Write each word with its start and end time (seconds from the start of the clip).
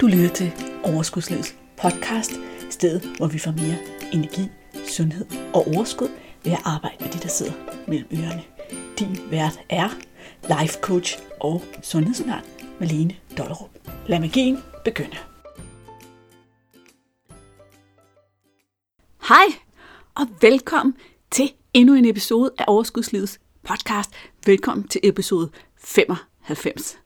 Du 0.00 0.06
lytter 0.06 0.28
til 0.28 0.52
Overskudslivets 0.84 1.56
podcast, 1.76 2.32
stedet 2.70 3.16
hvor 3.16 3.26
vi 3.26 3.38
får 3.38 3.50
mere 3.50 3.76
energi, 4.12 4.48
sundhed 4.88 5.26
og 5.54 5.66
overskud 5.66 6.08
ved 6.44 6.52
at 6.52 6.60
arbejde 6.64 6.96
med 7.00 7.12
de, 7.12 7.18
der 7.18 7.28
sidder 7.28 7.52
mellem 7.88 8.08
ørerne. 8.12 8.42
Din 8.98 9.30
vært 9.30 9.60
er 9.68 9.88
life 10.42 10.78
coach 10.80 11.18
og 11.40 11.62
sundhedsundern 11.82 12.44
Malene 12.80 13.16
Dollerup. 13.38 13.70
Lad 14.06 14.20
magien 14.20 14.58
begynde. 14.84 15.16
Hej 19.28 19.46
og 20.14 20.26
velkommen 20.40 20.94
til 21.30 21.52
endnu 21.74 21.94
en 21.94 22.04
episode 22.04 22.50
af 22.58 22.64
Overskudslivets 22.68 23.40
podcast. 23.62 24.10
Velkommen 24.46 24.88
til 24.88 25.00
episode 25.04 25.50
95. 25.76 26.98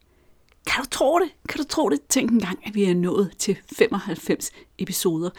Kan 0.66 0.84
du 0.84 0.88
tro 0.90 1.18
det? 1.18 1.30
Kan 1.48 1.58
du 1.58 1.64
tro 1.64 1.88
det? 1.88 2.00
Tænk 2.08 2.30
engang, 2.30 2.58
at 2.66 2.74
vi 2.74 2.84
er 2.84 2.94
nået 2.94 3.30
til 3.38 3.58
95 3.76 4.50
episoder. 4.78 5.30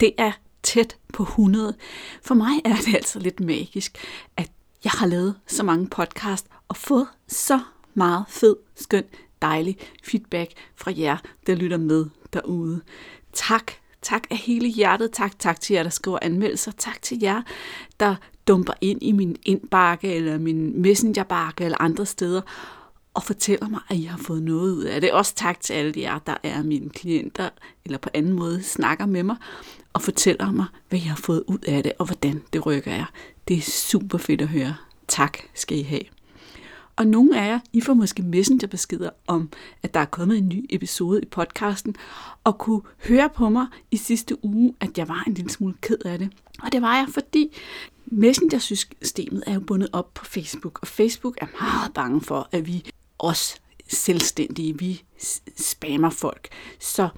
Det 0.00 0.12
er 0.18 0.32
tæt 0.62 0.96
på 1.12 1.22
100. 1.22 1.74
For 2.22 2.34
mig 2.34 2.60
er 2.64 2.76
det 2.76 2.94
altså 2.94 3.18
lidt 3.18 3.40
magisk, 3.40 3.98
at 4.36 4.50
jeg 4.84 4.92
har 4.92 5.06
lavet 5.06 5.34
så 5.46 5.62
mange 5.62 5.86
podcast 5.86 6.46
og 6.68 6.76
fået 6.76 7.06
så 7.28 7.60
meget 7.94 8.24
fed, 8.28 8.56
skøn, 8.74 9.04
dejlig 9.42 9.76
feedback 10.04 10.52
fra 10.76 10.92
jer, 10.96 11.16
der 11.46 11.54
lytter 11.54 11.76
med 11.76 12.06
derude. 12.32 12.80
Tak, 13.32 13.72
tak 14.02 14.22
af 14.30 14.36
hele 14.36 14.68
hjertet. 14.68 15.10
Tak, 15.12 15.38
tak 15.38 15.60
til 15.60 15.74
jer, 15.74 15.82
der 15.82 15.90
skriver 15.90 16.18
anmeldelser. 16.22 16.72
Tak 16.72 17.02
til 17.02 17.18
jer, 17.22 17.42
der 18.00 18.14
dumper 18.48 18.72
ind 18.80 19.02
i 19.02 19.12
min 19.12 19.36
indbakke 19.42 20.14
eller 20.14 20.38
min 20.38 20.82
messengerbakke 20.82 21.64
eller 21.64 21.78
andre 21.80 22.06
steder 22.06 22.40
og 23.14 23.22
fortæller 23.22 23.68
mig, 23.68 23.80
at 23.88 23.96
I 23.96 24.02
har 24.02 24.18
fået 24.18 24.42
noget 24.42 24.72
ud 24.72 24.82
af 24.82 25.00
det. 25.00 25.12
Også 25.12 25.34
tak 25.34 25.60
til 25.60 25.72
alle 25.72 25.92
jer, 25.96 26.18
der 26.18 26.36
er 26.42 26.62
mine 26.62 26.90
klienter, 26.90 27.48
eller 27.84 27.98
på 27.98 28.08
anden 28.14 28.32
måde 28.32 28.62
snakker 28.62 29.06
med 29.06 29.22
mig, 29.22 29.36
og 29.92 30.02
fortæller 30.02 30.52
mig, 30.52 30.66
hvad 30.88 30.98
I 30.98 31.02
har 31.02 31.16
fået 31.16 31.44
ud 31.46 31.58
af 31.66 31.82
det, 31.82 31.92
og 31.98 32.06
hvordan 32.06 32.42
det 32.52 32.66
rykker 32.66 32.92
jer. 32.92 33.06
Det 33.48 33.56
er 33.56 33.62
super 33.62 34.18
fedt 34.18 34.40
at 34.40 34.48
høre. 34.48 34.76
Tak 35.08 35.38
skal 35.54 35.78
I 35.78 35.82
have. 35.82 36.02
Og 36.96 37.06
nogle 37.06 37.40
af 37.40 37.48
jer, 37.48 37.60
I 37.72 37.80
får 37.80 37.94
måske 37.94 38.22
messengerbeskeder 38.22 39.10
om, 39.26 39.50
at 39.82 39.94
der 39.94 40.00
er 40.00 40.04
kommet 40.04 40.38
en 40.38 40.48
ny 40.48 40.66
episode 40.70 41.22
i 41.22 41.26
podcasten, 41.26 41.96
og 42.44 42.58
kunne 42.58 42.80
høre 43.08 43.30
på 43.34 43.48
mig 43.48 43.66
i 43.90 43.96
sidste 43.96 44.44
uge, 44.44 44.74
at 44.80 44.98
jeg 44.98 45.08
var 45.08 45.24
en 45.26 45.34
lille 45.34 45.50
smule 45.50 45.74
ked 45.80 45.98
af 46.04 46.18
det. 46.18 46.30
Og 46.62 46.72
det 46.72 46.82
var 46.82 46.96
jeg, 46.96 47.06
fordi 47.10 47.56
Messenger-systemet 48.06 49.42
er 49.46 49.54
jo 49.54 49.60
bundet 49.60 49.88
op 49.92 50.14
på 50.14 50.24
Facebook, 50.24 50.78
og 50.82 50.88
Facebook 50.88 51.38
er 51.40 51.46
meget 51.60 51.94
bange 51.94 52.20
for, 52.20 52.48
at 52.52 52.66
vi 52.66 52.90
os 53.24 53.56
selvstændige, 53.88 54.78
vi 54.78 55.02
spammer 55.56 56.10
folk. 56.10 56.48
Så 56.80 57.08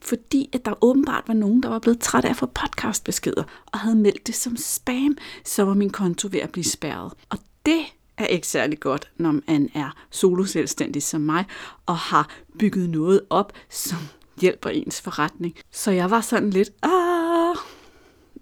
fordi 0.00 0.50
at 0.52 0.64
der 0.64 0.84
åbenbart 0.84 1.24
var 1.26 1.34
nogen, 1.34 1.62
der 1.62 1.68
var 1.68 1.78
blevet 1.78 2.00
træt 2.00 2.24
af 2.24 2.30
at 2.30 2.36
få 2.36 2.46
podcastbeskeder, 2.46 3.44
og 3.66 3.78
havde 3.78 3.96
meldt 3.96 4.26
det 4.26 4.34
som 4.34 4.56
spam, 4.56 5.16
så 5.44 5.62
var 5.62 5.74
min 5.74 5.90
konto 5.90 6.28
ved 6.32 6.40
at 6.40 6.52
blive 6.52 6.64
spærret. 6.64 7.12
Og 7.28 7.38
det 7.66 7.80
er 8.18 8.26
ikke 8.26 8.46
særlig 8.46 8.80
godt, 8.80 9.10
når 9.16 9.32
man 9.46 9.70
er 9.74 9.90
solo 10.10 10.44
selvstændig 10.44 11.02
som 11.02 11.20
mig, 11.20 11.44
og 11.86 11.96
har 11.96 12.30
bygget 12.58 12.90
noget 12.90 13.20
op, 13.30 13.52
som 13.70 13.98
hjælper 14.40 14.70
ens 14.70 15.00
forretning. 15.00 15.54
Så 15.72 15.90
jeg 15.90 16.10
var 16.10 16.20
sådan 16.20 16.50
lidt, 16.50 16.70
ah, 16.82 17.17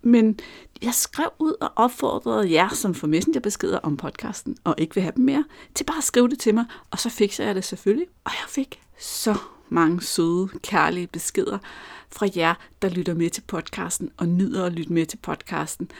men 0.07 0.41
jeg 0.83 0.95
skrev 0.95 1.29
ud 1.39 1.53
og 1.61 1.73
opfordrede 1.77 2.53
jer, 2.53 2.69
som 2.69 2.95
får 2.95 3.07
messengerbeskeder 3.07 3.79
om 3.79 3.97
podcasten, 3.97 4.57
og 4.65 4.75
ikke 4.79 4.95
vil 4.95 5.03
have 5.03 5.13
dem 5.17 5.25
mere, 5.25 5.45
til 5.75 5.85
bare 5.85 5.99
at 5.99 6.05
skrive 6.05 6.29
det 6.29 6.39
til 6.39 6.55
mig, 6.55 6.65
og 6.91 6.99
så 6.99 7.11
fik 7.11 7.39
jeg 7.39 7.55
det 7.55 7.65
selvfølgelig. 7.65 8.07
Og 8.25 8.33
jeg 8.33 8.49
fik 8.49 8.81
så 8.99 9.35
mange 9.69 10.03
søde, 10.03 10.49
kærlige 10.63 11.07
beskeder 11.07 11.59
fra 12.11 12.29
jer, 12.37 12.55
der 12.83 12.89
lytter 12.89 13.15
med 13.15 13.31
til 13.31 13.43
podcasten 13.47 14.11
og 14.17 14.29
nyder 14.29 14.65
at 14.65 14.73
lytte 14.73 14.93
med 14.93 15.07
til 15.07 15.17
podcasten, 15.17 15.91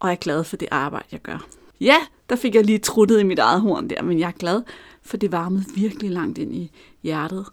og 0.00 0.10
er 0.10 0.14
glad 0.14 0.44
for 0.44 0.56
det 0.56 0.68
arbejde, 0.70 1.06
jeg 1.12 1.20
gør. 1.20 1.46
Ja, 1.80 1.96
der 2.28 2.36
fik 2.36 2.54
jeg 2.54 2.64
lige 2.64 2.78
truttet 2.78 3.20
i 3.20 3.22
mit 3.22 3.38
eget 3.38 3.60
horn 3.60 3.90
der, 3.90 4.02
men 4.02 4.18
jeg 4.18 4.28
er 4.28 4.38
glad, 4.38 4.62
for 5.02 5.16
det 5.16 5.32
varmede 5.32 5.64
virkelig 5.74 6.10
langt 6.10 6.38
ind 6.38 6.54
i 6.54 6.70
hjertet. 7.02 7.46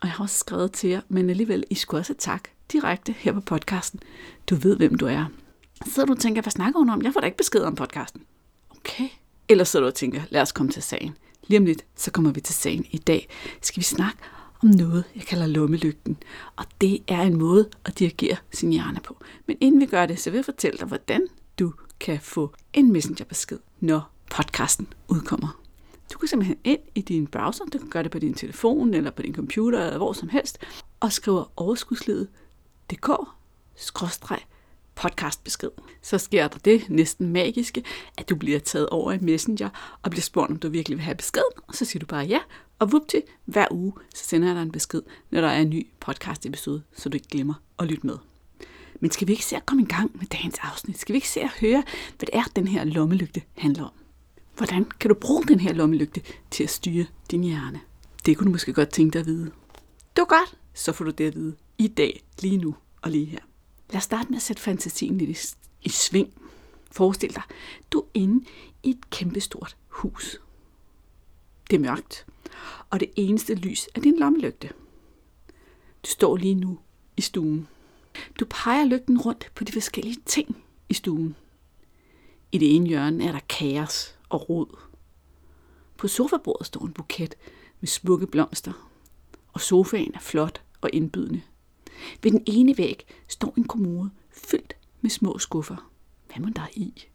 Og 0.00 0.06
jeg 0.06 0.10
har 0.10 0.24
også 0.24 0.38
skrevet 0.38 0.72
til 0.72 0.90
jer, 0.90 1.00
men 1.08 1.30
alligevel, 1.30 1.64
I 1.70 1.74
skulle 1.74 2.00
også 2.00 2.14
tak 2.18 2.48
direkte 2.72 3.12
her 3.12 3.32
på 3.32 3.40
podcasten. 3.40 4.00
Du 4.50 4.54
ved, 4.54 4.76
hvem 4.76 4.94
du 4.94 5.06
er 5.06 5.24
sidder 5.86 6.06
du 6.06 6.12
og 6.12 6.18
tænker, 6.18 6.42
hvad 6.42 6.50
snakker 6.50 6.78
hun 6.78 6.90
om? 6.90 7.02
Jeg 7.02 7.12
får 7.12 7.20
da 7.20 7.26
ikke 7.26 7.36
besked 7.38 7.60
om 7.60 7.74
podcasten. 7.74 8.22
Okay. 8.70 9.08
Eller 9.48 9.64
sidder 9.64 9.84
du 9.84 9.88
og 9.88 9.94
tænker, 9.94 10.22
lad 10.30 10.42
os 10.42 10.52
komme 10.52 10.72
til 10.72 10.82
sagen. 10.82 11.16
Lige 11.46 11.58
om 11.58 11.64
lidt, 11.64 11.84
så 11.96 12.10
kommer 12.10 12.32
vi 12.32 12.40
til 12.40 12.54
sagen. 12.54 12.86
I 12.90 12.98
dag 12.98 13.28
skal 13.62 13.80
vi 13.80 13.84
snakke 13.84 14.18
om 14.62 14.68
noget, 14.68 15.04
jeg 15.14 15.22
kalder 15.22 15.46
lommelygten. 15.46 16.16
Og 16.56 16.64
det 16.80 17.02
er 17.08 17.20
en 17.22 17.38
måde 17.38 17.68
at 17.84 17.98
dirigere 17.98 18.36
sin 18.52 18.70
hjerne 18.70 19.00
på. 19.04 19.16
Men 19.46 19.56
inden 19.60 19.80
vi 19.80 19.86
gør 19.86 20.06
det, 20.06 20.20
så 20.20 20.30
vil 20.30 20.38
jeg 20.38 20.44
fortælle 20.44 20.78
dig, 20.78 20.86
hvordan 20.86 21.26
du 21.58 21.72
kan 22.00 22.20
få 22.20 22.54
en 22.72 22.92
messengerbesked, 22.92 23.58
når 23.80 24.10
podcasten 24.30 24.92
udkommer. 25.08 25.60
Du 26.12 26.18
kan 26.18 26.28
simpelthen 26.28 26.58
ind 26.64 26.80
i 26.94 27.00
din 27.00 27.26
browser, 27.26 27.64
du 27.64 27.78
kan 27.78 27.88
gøre 27.88 28.02
det 28.02 28.10
på 28.10 28.18
din 28.18 28.34
telefon 28.34 28.94
eller 28.94 29.10
på 29.10 29.22
din 29.22 29.34
computer 29.34 29.84
eller 29.84 29.96
hvor 29.96 30.12
som 30.12 30.28
helst, 30.28 30.58
og 31.00 31.12
skrive 31.12 31.44
overskudslivet.dk 31.56 33.10
podcastbesked. 34.98 35.70
Så 36.02 36.18
sker 36.18 36.48
der 36.48 36.58
det 36.58 36.90
næsten 36.90 37.32
magiske, 37.32 37.84
at 38.18 38.28
du 38.28 38.36
bliver 38.36 38.58
taget 38.58 38.88
over 38.88 39.12
i 39.12 39.18
Messenger 39.18 39.98
og 40.02 40.10
bliver 40.10 40.22
spurgt, 40.22 40.50
om 40.50 40.56
du 40.56 40.68
virkelig 40.68 40.98
vil 40.98 41.04
have 41.04 41.14
besked, 41.14 41.42
og 41.68 41.74
så 41.74 41.84
siger 41.84 42.00
du 42.00 42.06
bare 42.06 42.24
ja, 42.24 42.38
og 42.78 42.90
til 43.08 43.22
hver 43.44 43.66
uge, 43.70 43.92
så 44.14 44.24
sender 44.24 44.48
jeg 44.48 44.56
dig 44.56 44.62
en 44.62 44.72
besked, 44.72 45.02
når 45.30 45.40
der 45.40 45.48
er 45.48 45.60
en 45.60 45.70
ny 45.70 45.86
podcast 46.00 46.46
episode, 46.46 46.82
så 46.96 47.08
du 47.08 47.14
ikke 47.14 47.28
glemmer 47.28 47.54
at 47.78 47.86
lytte 47.86 48.06
med. 48.06 48.18
Men 49.00 49.10
skal 49.10 49.26
vi 49.26 49.32
ikke 49.32 49.44
se 49.44 49.56
at 49.56 49.66
komme 49.66 49.82
i 49.82 49.86
gang 49.86 50.10
med 50.14 50.26
dagens 50.26 50.56
afsnit? 50.62 50.98
Skal 50.98 51.12
vi 51.12 51.16
ikke 51.16 51.28
se 51.28 51.40
at 51.40 51.50
høre, 51.60 51.82
hvad 52.18 52.26
det 52.26 52.30
er, 52.32 52.44
den 52.56 52.68
her 52.68 52.84
lommelygte 52.84 53.42
handler 53.56 53.84
om? 53.84 53.92
Hvordan 54.56 54.84
kan 54.84 55.08
du 55.08 55.14
bruge 55.14 55.44
den 55.44 55.60
her 55.60 55.72
lommelygte 55.72 56.22
til 56.50 56.64
at 56.64 56.70
styre 56.70 57.06
din 57.30 57.44
hjerne? 57.44 57.80
Det 58.26 58.36
kunne 58.36 58.46
du 58.46 58.50
måske 58.50 58.72
godt 58.72 58.90
tænke 58.90 59.12
dig 59.12 59.20
at 59.20 59.26
vide. 59.26 59.44
Det 60.16 60.22
var 60.22 60.24
godt, 60.24 60.58
så 60.74 60.92
får 60.92 61.04
du 61.04 61.10
det 61.10 61.24
at 61.26 61.34
vide 61.34 61.54
i 61.78 61.88
dag, 61.88 62.22
lige 62.42 62.56
nu 62.56 62.74
og 63.02 63.10
lige 63.10 63.26
her. 63.26 63.38
Lad 63.90 63.96
os 63.96 64.04
starte 64.04 64.28
med 64.28 64.36
at 64.36 64.42
sætte 64.42 64.62
fantasien 64.62 65.18
lidt 65.18 65.30
i, 65.30 65.56
i 65.82 65.88
sving. 65.88 66.34
Forestil 66.90 67.34
dig, 67.34 67.42
du 67.92 67.98
er 68.00 68.04
inde 68.14 68.44
i 68.82 68.90
et 68.90 69.10
kæmpestort 69.10 69.76
hus. 69.88 70.40
Det 71.70 71.76
er 71.76 71.80
mørkt, 71.80 72.26
og 72.90 73.00
det 73.00 73.10
eneste 73.16 73.54
lys 73.54 73.88
er 73.94 74.00
din 74.00 74.18
lommelygte. 74.18 74.68
Du 76.04 76.10
står 76.10 76.36
lige 76.36 76.54
nu 76.54 76.78
i 77.16 77.20
stuen. 77.20 77.68
Du 78.40 78.46
peger 78.50 78.84
lygten 78.84 79.20
rundt 79.20 79.50
på 79.54 79.64
de 79.64 79.72
forskellige 79.72 80.16
ting 80.26 80.64
i 80.88 80.94
stuen. 80.94 81.36
I 82.52 82.58
det 82.58 82.76
ene 82.76 82.86
hjørne 82.86 83.24
er 83.24 83.32
der 83.32 83.40
kaos 83.48 84.18
og 84.28 84.48
rod. 84.48 84.78
På 85.96 86.08
sofabordet 86.08 86.66
står 86.66 86.86
en 86.86 86.92
buket 86.92 87.34
med 87.80 87.88
smukke 87.88 88.26
blomster, 88.26 88.88
og 89.52 89.60
sofaen 89.60 90.14
er 90.14 90.20
flot 90.20 90.62
og 90.80 90.90
indbydende. 90.92 91.42
Ved 92.22 92.30
den 92.30 92.42
ene 92.46 92.78
væg 92.78 93.06
står 93.28 93.54
en 93.56 93.64
kommode 93.64 94.10
fyldt 94.30 94.76
med 95.00 95.10
små 95.10 95.38
skuffer. 95.38 95.90
Hvad 96.26 96.42
må 96.42 96.48
der 96.56 96.68
i? 96.72 97.08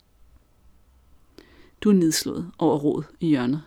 Du 1.82 1.90
er 1.90 1.94
nedslået 1.94 2.52
over 2.58 2.78
råd 2.78 3.04
i 3.20 3.28
hjørnet. 3.28 3.64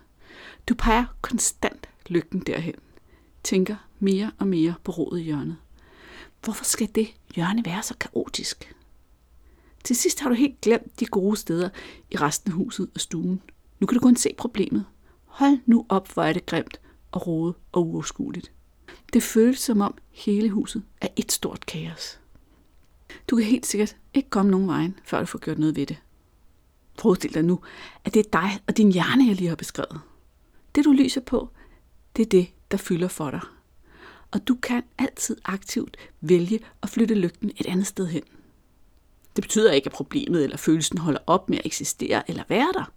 Du 0.68 0.74
peger 0.74 1.04
konstant 1.20 1.88
lygten 2.06 2.40
derhen. 2.40 2.74
Tænker 3.42 3.76
mere 3.98 4.30
og 4.38 4.48
mere 4.48 4.74
på 4.84 4.92
rådet 4.92 5.20
i 5.20 5.24
hjørnet. 5.24 5.56
Hvorfor 6.44 6.64
skal 6.64 6.88
det 6.94 7.14
hjørne 7.34 7.64
være 7.64 7.82
så 7.82 7.94
kaotisk? 8.00 8.74
Til 9.84 9.96
sidst 9.96 10.20
har 10.20 10.28
du 10.28 10.34
helt 10.34 10.60
glemt 10.60 11.00
de 11.00 11.06
gode 11.06 11.36
steder 11.36 11.68
i 12.10 12.16
resten 12.16 12.50
af 12.50 12.56
huset 12.56 12.90
og 12.94 13.00
stuen. 13.00 13.42
Nu 13.80 13.86
kan 13.86 13.94
du 13.94 14.00
kun 14.00 14.16
se 14.16 14.34
problemet. 14.38 14.84
Hold 15.24 15.58
nu 15.66 15.86
op, 15.88 16.12
hvor 16.12 16.22
er 16.22 16.32
det 16.32 16.46
grimt 16.46 16.80
og 17.12 17.26
rodet 17.26 17.54
og 17.72 17.86
uoverskueligt. 17.86 18.52
Det 19.12 19.22
føles 19.22 19.58
som 19.58 19.80
om 19.80 19.94
hele 20.10 20.50
huset 20.50 20.82
er 21.00 21.08
et 21.16 21.32
stort 21.32 21.66
kaos. 21.66 22.20
Du 23.30 23.36
kan 23.36 23.44
helt 23.44 23.66
sikkert 23.66 23.96
ikke 24.14 24.30
komme 24.30 24.50
nogen 24.50 24.68
vejen, 24.68 24.98
før 25.04 25.20
du 25.20 25.26
får 25.26 25.38
gjort 25.38 25.58
noget 25.58 25.76
ved 25.76 25.86
det. 25.86 25.96
Forestil 26.98 27.34
dig 27.34 27.42
nu, 27.42 27.60
at 28.04 28.14
det 28.14 28.26
er 28.26 28.30
dig 28.30 28.60
og 28.66 28.76
din 28.76 28.92
hjerne, 28.92 29.26
jeg 29.26 29.36
lige 29.36 29.48
har 29.48 29.56
beskrevet. 29.56 30.00
Det 30.74 30.84
du 30.84 30.92
lyser 30.92 31.20
på, 31.20 31.50
det 32.16 32.22
er 32.22 32.28
det, 32.28 32.48
der 32.70 32.76
fylder 32.76 33.08
for 33.08 33.30
dig. 33.30 33.40
Og 34.30 34.48
du 34.48 34.54
kan 34.54 34.82
altid 34.98 35.36
aktivt 35.44 35.96
vælge 36.20 36.60
at 36.82 36.90
flytte 36.90 37.14
lygten 37.14 37.50
et 37.56 37.66
andet 37.66 37.86
sted 37.86 38.06
hen. 38.06 38.22
Det 39.36 39.42
betyder 39.44 39.72
ikke, 39.72 39.86
at 39.86 39.92
problemet 39.92 40.44
eller 40.44 40.56
følelsen 40.56 40.98
holder 40.98 41.20
op 41.26 41.48
med 41.48 41.58
at 41.58 41.66
eksistere 41.66 42.30
eller 42.30 42.42
være 42.48 42.72
der. 42.74 42.92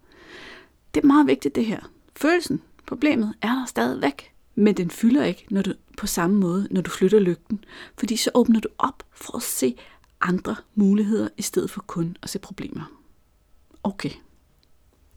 Det 0.93 1.03
er 1.03 1.07
meget 1.07 1.27
vigtigt 1.27 1.55
det 1.55 1.65
her. 1.65 1.79
Følelsen, 2.15 2.61
problemet 2.87 3.33
er 3.41 3.47
der 3.47 3.65
stadigvæk. 3.65 4.33
Men 4.59 4.77
den 4.77 4.91
fylder 4.91 5.23
ikke 5.23 5.45
når 5.49 5.61
du, 5.61 5.73
på 5.97 6.07
samme 6.07 6.35
måde, 6.35 6.67
når 6.71 6.81
du 6.81 6.89
flytter 6.89 7.19
lygten, 7.19 7.63
fordi 7.99 8.15
så 8.15 8.31
åbner 8.33 8.59
du 8.59 8.69
op 8.77 9.03
for 9.11 9.35
at 9.35 9.43
se 9.43 9.75
andre 10.21 10.55
muligheder, 10.75 11.29
i 11.37 11.41
stedet 11.41 11.71
for 11.71 11.81
kun 11.87 12.17
at 12.23 12.29
se 12.29 12.39
problemer. 12.39 12.91
Okay, 13.83 14.09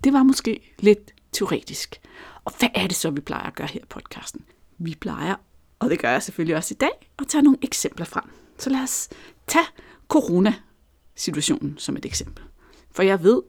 det 0.05 0.13
var 0.13 0.23
måske 0.23 0.75
lidt 0.79 1.15
teoretisk. 1.33 2.01
Og 2.45 2.53
hvad 2.59 2.69
er 2.75 2.87
det 2.87 2.97
så, 2.97 3.11
vi 3.11 3.21
plejer 3.21 3.47
at 3.47 3.55
gøre 3.55 3.67
her 3.67 3.81
i 3.81 3.87
podcasten? 3.89 4.45
Vi 4.79 4.97
plejer 5.01 5.35
Og 5.79 5.91
det 5.91 5.99
gør 5.99 6.11
jeg 6.11 6.23
selvfølgelig 6.23 6.57
også 6.57 6.75
i 6.75 6.81
dag, 6.81 7.11
at 7.19 7.27
tage 7.29 7.43
nogle 7.43 7.59
eksempler 7.63 8.07
frem. 8.07 8.25
Så 8.59 8.71
lad 8.71 8.83
os 8.83 9.09
tage 9.47 9.67
corona-situationen 10.09 11.79
som 11.79 11.97
et 11.97 12.05
eksempel. 12.05 12.45
For 12.91 13.03
jeg 13.03 13.23
ved, 13.23 13.43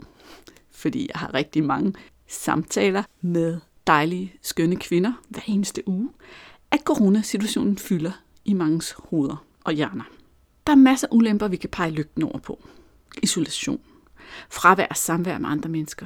fordi 0.71 1.09
jeg 1.13 1.19
har 1.19 1.33
rigtig 1.33 1.63
mange 1.63 1.93
samtaler 2.27 3.03
med 3.21 3.59
dejlige, 3.87 4.33
skønne 4.41 4.75
kvinder 4.75 5.13
hver 5.29 5.41
eneste 5.47 5.87
uge, 5.87 6.09
at 6.71 6.79
coronasituationen 6.79 7.77
fylder 7.77 8.11
i 8.45 8.53
mangens 8.53 8.95
hoveder 8.97 9.45
og 9.63 9.73
hjerner. 9.73 10.03
Der 10.67 10.73
er 10.73 10.77
masser 10.77 11.07
af 11.07 11.15
ulemper, 11.15 11.47
vi 11.47 11.57
kan 11.57 11.69
pege 11.69 11.91
lygten 11.91 12.23
over 12.23 12.39
på. 12.39 12.67
Isolation, 13.23 13.81
fravær 14.49 14.87
af 14.89 14.97
samvær 14.97 15.37
med 15.37 15.49
andre 15.49 15.69
mennesker, 15.69 16.05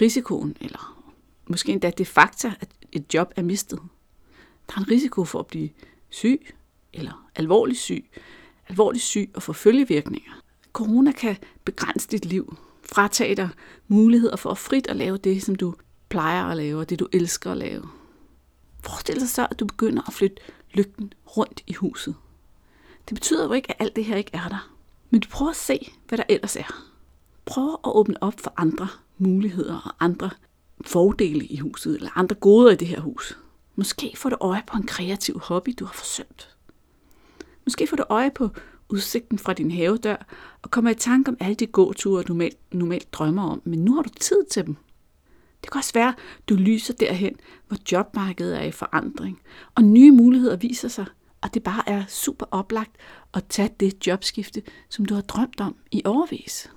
risikoen, 0.00 0.56
eller 0.60 1.02
måske 1.46 1.72
endda 1.72 1.90
det 1.90 2.06
fakta, 2.06 2.52
at 2.60 2.68
et 2.92 3.14
job 3.14 3.32
er 3.36 3.42
mistet. 3.42 3.78
Der 4.68 4.74
er 4.76 4.78
en 4.78 4.90
risiko 4.90 5.24
for 5.24 5.38
at 5.38 5.46
blive 5.46 5.70
syg, 6.08 6.54
eller 6.92 7.28
alvorlig 7.34 7.76
syg, 7.76 8.04
alvorlig 8.68 9.00
syg 9.00 9.30
og 9.34 9.42
få 9.42 9.52
følgevirkninger. 9.52 10.32
Corona 10.72 11.12
kan 11.12 11.36
begrænse 11.64 12.08
dit 12.08 12.24
liv, 12.24 12.56
fratage 12.82 13.34
dig 13.36 13.48
muligheder 13.88 14.36
for 14.36 14.50
at 14.50 14.58
frit 14.58 14.86
at 14.86 14.96
lave 14.96 15.16
det, 15.16 15.42
som 15.42 15.54
du 15.54 15.74
plejer 16.16 16.44
at 16.44 16.56
lave, 16.56 16.80
og 16.80 16.90
det 16.90 16.98
du 16.98 17.08
elsker 17.12 17.50
at 17.50 17.56
lave. 17.56 17.88
Forestil 18.80 19.20
dig 19.20 19.28
så, 19.28 19.46
at 19.50 19.60
du 19.60 19.66
begynder 19.66 20.02
at 20.08 20.14
flytte 20.14 20.36
lygten 20.74 21.12
rundt 21.36 21.62
i 21.66 21.72
huset. 21.72 22.14
Det 23.08 23.14
betyder 23.14 23.44
jo 23.44 23.52
ikke, 23.52 23.70
at 23.70 23.76
alt 23.78 23.96
det 23.96 24.04
her 24.04 24.16
ikke 24.16 24.30
er 24.34 24.48
der. 24.48 24.70
Men 25.10 25.20
du 25.20 25.28
prøver 25.28 25.50
at 25.50 25.56
se, 25.56 25.92
hvad 26.08 26.18
der 26.18 26.24
ellers 26.28 26.56
er. 26.56 26.84
Prøv 27.44 27.72
at 27.72 27.90
åbne 27.94 28.22
op 28.22 28.40
for 28.40 28.52
andre 28.56 28.88
muligheder 29.18 29.80
og 29.80 30.04
andre 30.04 30.30
fordele 30.84 31.46
i 31.46 31.56
huset, 31.56 31.94
eller 31.94 32.18
andre 32.18 32.34
goder 32.34 32.72
i 32.72 32.76
det 32.76 32.88
her 32.88 33.00
hus. 33.00 33.38
Måske 33.74 34.12
får 34.16 34.28
du 34.28 34.36
øje 34.40 34.62
på 34.66 34.76
en 34.76 34.86
kreativ 34.86 35.40
hobby, 35.40 35.74
du 35.78 35.84
har 35.84 35.94
forsømt. 35.94 36.56
Måske 37.64 37.86
får 37.86 37.96
du 37.96 38.04
øje 38.08 38.30
på 38.30 38.48
udsigten 38.88 39.38
fra 39.38 39.52
din 39.52 39.70
havedør 39.70 40.26
og 40.62 40.70
kommer 40.70 40.90
i 40.90 40.94
tanke 40.94 41.30
om 41.30 41.36
alle 41.40 41.54
de 41.54 41.66
gåture, 41.66 42.22
du 42.22 42.32
normalt, 42.32 42.58
normalt 42.72 43.12
drømmer 43.12 43.50
om, 43.50 43.62
men 43.64 43.84
nu 43.84 43.94
har 43.94 44.02
du 44.02 44.08
tid 44.08 44.44
til 44.50 44.66
dem. 44.66 44.76
Det 45.66 45.72
kan 45.72 45.78
også 45.78 45.92
være, 45.94 46.14
du 46.48 46.54
lyser 46.54 46.94
derhen, 46.94 47.36
hvor 47.68 47.76
jobmarkedet 47.92 48.58
er 48.58 48.62
i 48.62 48.70
forandring, 48.70 49.40
og 49.74 49.84
nye 49.84 50.12
muligheder 50.12 50.56
viser 50.56 50.88
sig, 50.88 51.06
og 51.40 51.54
det 51.54 51.62
bare 51.62 51.88
er 51.88 52.04
super 52.08 52.46
oplagt 52.50 52.90
at 53.34 53.44
tage 53.48 53.70
det 53.80 54.06
jobskifte, 54.06 54.62
som 54.88 55.04
du 55.04 55.14
har 55.14 55.22
drømt 55.22 55.60
om 55.60 55.76
i 55.92 56.02
overvis. 56.04 56.70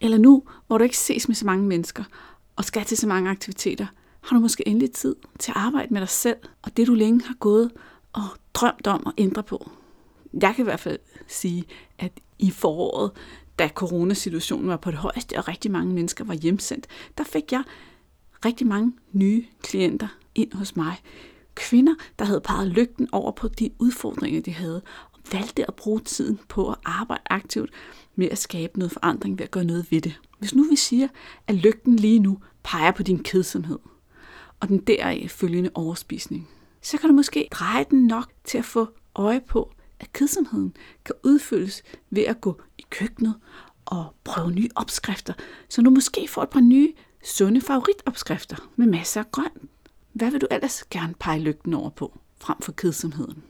Eller 0.00 0.18
nu, 0.18 0.42
hvor 0.66 0.78
du 0.78 0.84
ikke 0.84 0.98
ses 0.98 1.28
med 1.28 1.34
så 1.34 1.46
mange 1.46 1.66
mennesker 1.66 2.04
og 2.56 2.64
skal 2.64 2.84
til 2.84 2.96
så 2.96 3.06
mange 3.06 3.30
aktiviteter, 3.30 3.86
har 4.20 4.36
du 4.36 4.40
måske 4.40 4.68
endelig 4.68 4.92
tid 4.92 5.16
til 5.38 5.50
at 5.50 5.56
arbejde 5.56 5.94
med 5.94 6.00
dig 6.00 6.08
selv 6.08 6.36
og 6.62 6.76
det, 6.76 6.86
du 6.86 6.94
længe 6.94 7.22
har 7.22 7.34
gået 7.34 7.70
og 8.12 8.22
drømt 8.54 8.86
om 8.86 9.02
at 9.06 9.12
ændre 9.18 9.42
på. 9.42 9.70
Jeg 10.42 10.54
kan 10.54 10.62
i 10.62 10.68
hvert 10.68 10.80
fald 10.80 10.98
sige, 11.26 11.64
at 11.98 12.12
i 12.38 12.50
foråret, 12.50 13.10
da 13.58 13.68
coronasituationen 13.68 14.68
var 14.68 14.76
på 14.76 14.90
det 14.90 14.98
højeste, 14.98 15.38
og 15.38 15.48
rigtig 15.48 15.70
mange 15.70 15.94
mennesker 15.94 16.24
var 16.24 16.34
hjemsendt, 16.34 16.86
der 17.18 17.24
fik 17.24 17.52
jeg 17.52 17.62
rigtig 18.44 18.66
mange 18.66 18.92
nye 19.12 19.44
klienter 19.62 20.08
ind 20.34 20.52
hos 20.52 20.76
mig. 20.76 20.96
Kvinder, 21.54 21.94
der 22.18 22.24
havde 22.24 22.40
peget 22.40 22.68
lygten 22.68 23.08
over 23.12 23.30
på 23.32 23.48
de 23.48 23.70
udfordringer, 23.78 24.40
de 24.40 24.52
havde, 24.52 24.82
og 25.12 25.20
valgte 25.32 25.66
at 25.68 25.74
bruge 25.74 26.00
tiden 26.00 26.40
på 26.48 26.70
at 26.70 26.76
arbejde 26.84 27.22
aktivt 27.30 27.70
med 28.16 28.28
at 28.30 28.38
skabe 28.38 28.78
noget 28.78 28.92
forandring 28.92 29.38
ved 29.38 29.44
at 29.44 29.50
gøre 29.50 29.64
noget 29.64 29.86
ved 29.90 30.00
det. 30.00 30.20
Hvis 30.38 30.54
nu 30.54 30.62
vi 30.70 30.76
siger, 30.76 31.08
at 31.46 31.54
lygten 31.54 31.96
lige 31.96 32.18
nu 32.18 32.38
peger 32.62 32.90
på 32.90 33.02
din 33.02 33.22
kedsomhed, 33.22 33.78
og 34.60 34.68
den 34.68 34.78
deraf 34.78 35.30
følgende 35.30 35.70
overspisning, 35.74 36.48
så 36.82 36.98
kan 36.98 37.08
du 37.08 37.14
måske 37.14 37.48
dreje 37.52 37.84
den 37.90 38.06
nok 38.06 38.32
til 38.44 38.58
at 38.58 38.64
få 38.64 38.88
øje 39.14 39.40
på, 39.40 39.72
at 40.00 40.12
kedsomheden 40.12 40.76
kan 41.04 41.14
udfyldes 41.24 41.82
ved 42.10 42.22
at 42.22 42.40
gå 42.40 42.60
i 42.78 42.84
køkkenet 42.90 43.34
og 43.84 44.14
prøve 44.24 44.50
nye 44.52 44.68
opskrifter, 44.74 45.32
så 45.68 45.82
du 45.82 45.90
måske 45.90 46.28
får 46.28 46.42
et 46.42 46.50
par 46.50 46.60
nye 46.60 46.92
sunde 47.24 47.60
favoritopskrifter 47.60 48.56
med 48.76 48.86
masser 48.86 49.20
af 49.20 49.32
grønt. 49.32 49.62
Hvad 50.12 50.30
vil 50.30 50.40
du 50.40 50.46
ellers 50.50 50.84
gerne 50.90 51.14
pege 51.20 51.40
lygten 51.40 51.74
over 51.74 51.90
på, 51.90 52.18
frem 52.40 52.56
for 52.60 52.72
kedsomheden? 52.72 53.42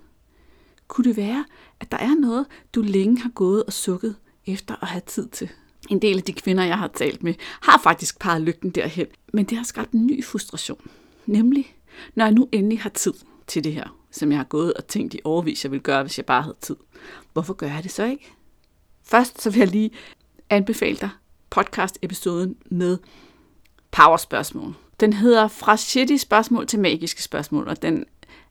Kunne 0.88 1.05
det 1.05 1.17
være, 1.17 1.44
at 1.81 1.93
der 1.93 1.99
er 1.99 2.15
noget, 2.21 2.47
du 2.75 2.81
længe 2.81 3.21
har 3.21 3.31
gået 3.31 3.65
og 3.65 3.73
sukket 3.73 4.17
efter 4.47 4.82
at 4.82 4.88
have 4.88 5.03
tid 5.06 5.29
til? 5.29 5.50
En 5.91 6.03
del 6.03 6.17
af 6.17 6.23
de 6.23 6.32
kvinder, 6.32 6.65
jeg 6.65 6.79
har 6.79 6.88
talt 6.88 7.23
med, 7.23 7.35
har 7.62 7.81
faktisk 7.82 8.19
peget 8.19 8.43
lygten 8.43 8.71
derhen, 8.71 9.06
men 9.32 9.44
det 9.44 9.59
har 9.59 9.65
skabt 9.65 9.93
en 9.93 10.06
ny 10.06 10.25
frustration. 10.25 10.91
Nemlig, 11.27 11.77
når 12.15 12.25
jeg 12.25 12.35
nu 12.35 12.49
endelig 12.53 12.81
har 12.81 12.91
tid 12.91 13.15
til 13.47 13.65
det 13.65 13.73
her, 13.73 13.99
som 14.11 14.31
jeg 14.31 14.38
har 14.38 14.44
gået 14.44 14.75
og 14.75 14.87
tænkt 14.87 15.15
i 15.15 15.20
overvis, 15.25 15.65
jeg 15.65 15.70
ville 15.70 15.82
gøre, 15.82 16.03
hvis 16.03 16.19
jeg 16.19 16.27
bare 16.27 16.43
havde 16.43 16.56
tid. 16.61 16.77
Hvorfor 17.32 17.55
gør 17.55 17.67
jeg 17.67 17.82
det 17.82 17.91
så 17.91 18.05
ikke? 18.05 18.32
Først 19.03 19.43
så 19.43 19.50
vil 19.50 19.59
jeg 19.59 19.69
lige 19.69 19.91
anbefale 20.50 20.97
dig 20.97 21.11
podcast-episoden 21.50 22.56
med 22.70 22.99
powerspørgsmål. 23.94 24.75
Den 25.00 25.12
hedder 25.12 25.49
Fra 25.49 25.76
shitty 25.76 26.17
spørgsmål 26.17 26.67
til 26.67 26.79
magiske 26.79 27.23
spørgsmål, 27.23 27.69
og 27.69 27.82
den 27.82 28.05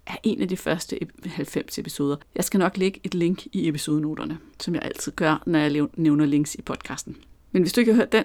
er 0.07 0.15
en 0.23 0.41
af 0.41 0.47
de 0.47 0.57
første 0.57 0.99
90 1.25 1.77
episoder. 1.77 2.15
Jeg 2.35 2.43
skal 2.43 2.57
nok 2.57 2.77
lægge 2.77 2.99
et 3.03 3.13
link 3.13 3.45
i 3.45 3.67
episodenoterne, 3.67 4.37
som 4.59 4.75
jeg 4.75 4.83
altid 4.83 5.11
gør, 5.11 5.43
når 5.45 5.59
jeg 5.59 5.87
nævner 5.93 6.25
links 6.25 6.55
i 6.55 6.61
podcasten. 6.61 7.15
Men 7.51 7.61
hvis 7.61 7.73
du 7.73 7.79
ikke 7.79 7.93
har 7.93 7.97
hørt 7.97 8.11
den, 8.11 8.23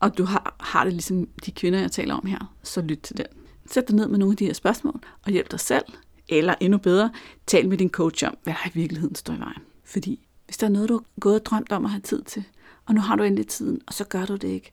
og 0.00 0.18
du 0.18 0.24
har, 0.24 0.56
har 0.60 0.84
det 0.84 0.92
ligesom 0.92 1.28
de 1.46 1.52
kvinder, 1.52 1.80
jeg 1.80 1.92
taler 1.92 2.14
om 2.14 2.26
her, 2.26 2.54
så 2.62 2.80
lyt 2.80 2.98
til 2.98 3.16
den. 3.16 3.26
Sæt 3.66 3.88
dig 3.88 3.96
ned 3.96 4.08
med 4.08 4.18
nogle 4.18 4.32
af 4.32 4.36
de 4.36 4.46
her 4.46 4.52
spørgsmål, 4.52 5.00
og 5.24 5.32
hjælp 5.32 5.50
dig 5.50 5.60
selv, 5.60 5.84
eller 6.28 6.54
endnu 6.60 6.78
bedre, 6.78 7.10
tal 7.46 7.68
med 7.68 7.78
din 7.78 7.90
coach 7.90 8.24
om, 8.26 8.36
hvad 8.42 8.54
der 8.54 8.68
i 8.68 8.72
virkeligheden 8.74 9.14
står 9.14 9.34
i 9.34 9.38
vejen. 9.38 9.62
Fordi 9.84 10.26
hvis 10.44 10.56
der 10.56 10.66
er 10.66 10.70
noget, 10.70 10.88
du 10.88 10.94
har 10.94 11.04
gået 11.20 11.34
og 11.34 11.46
drømt 11.46 11.72
om 11.72 11.84
at 11.84 11.90
have 11.90 12.00
tid 12.00 12.22
til, 12.22 12.44
og 12.86 12.94
nu 12.94 13.00
har 13.00 13.16
du 13.16 13.22
endelig 13.22 13.46
tiden, 13.46 13.80
og 13.86 13.94
så 13.94 14.04
gør 14.04 14.26
du 14.26 14.36
det 14.36 14.48
ikke, 14.48 14.72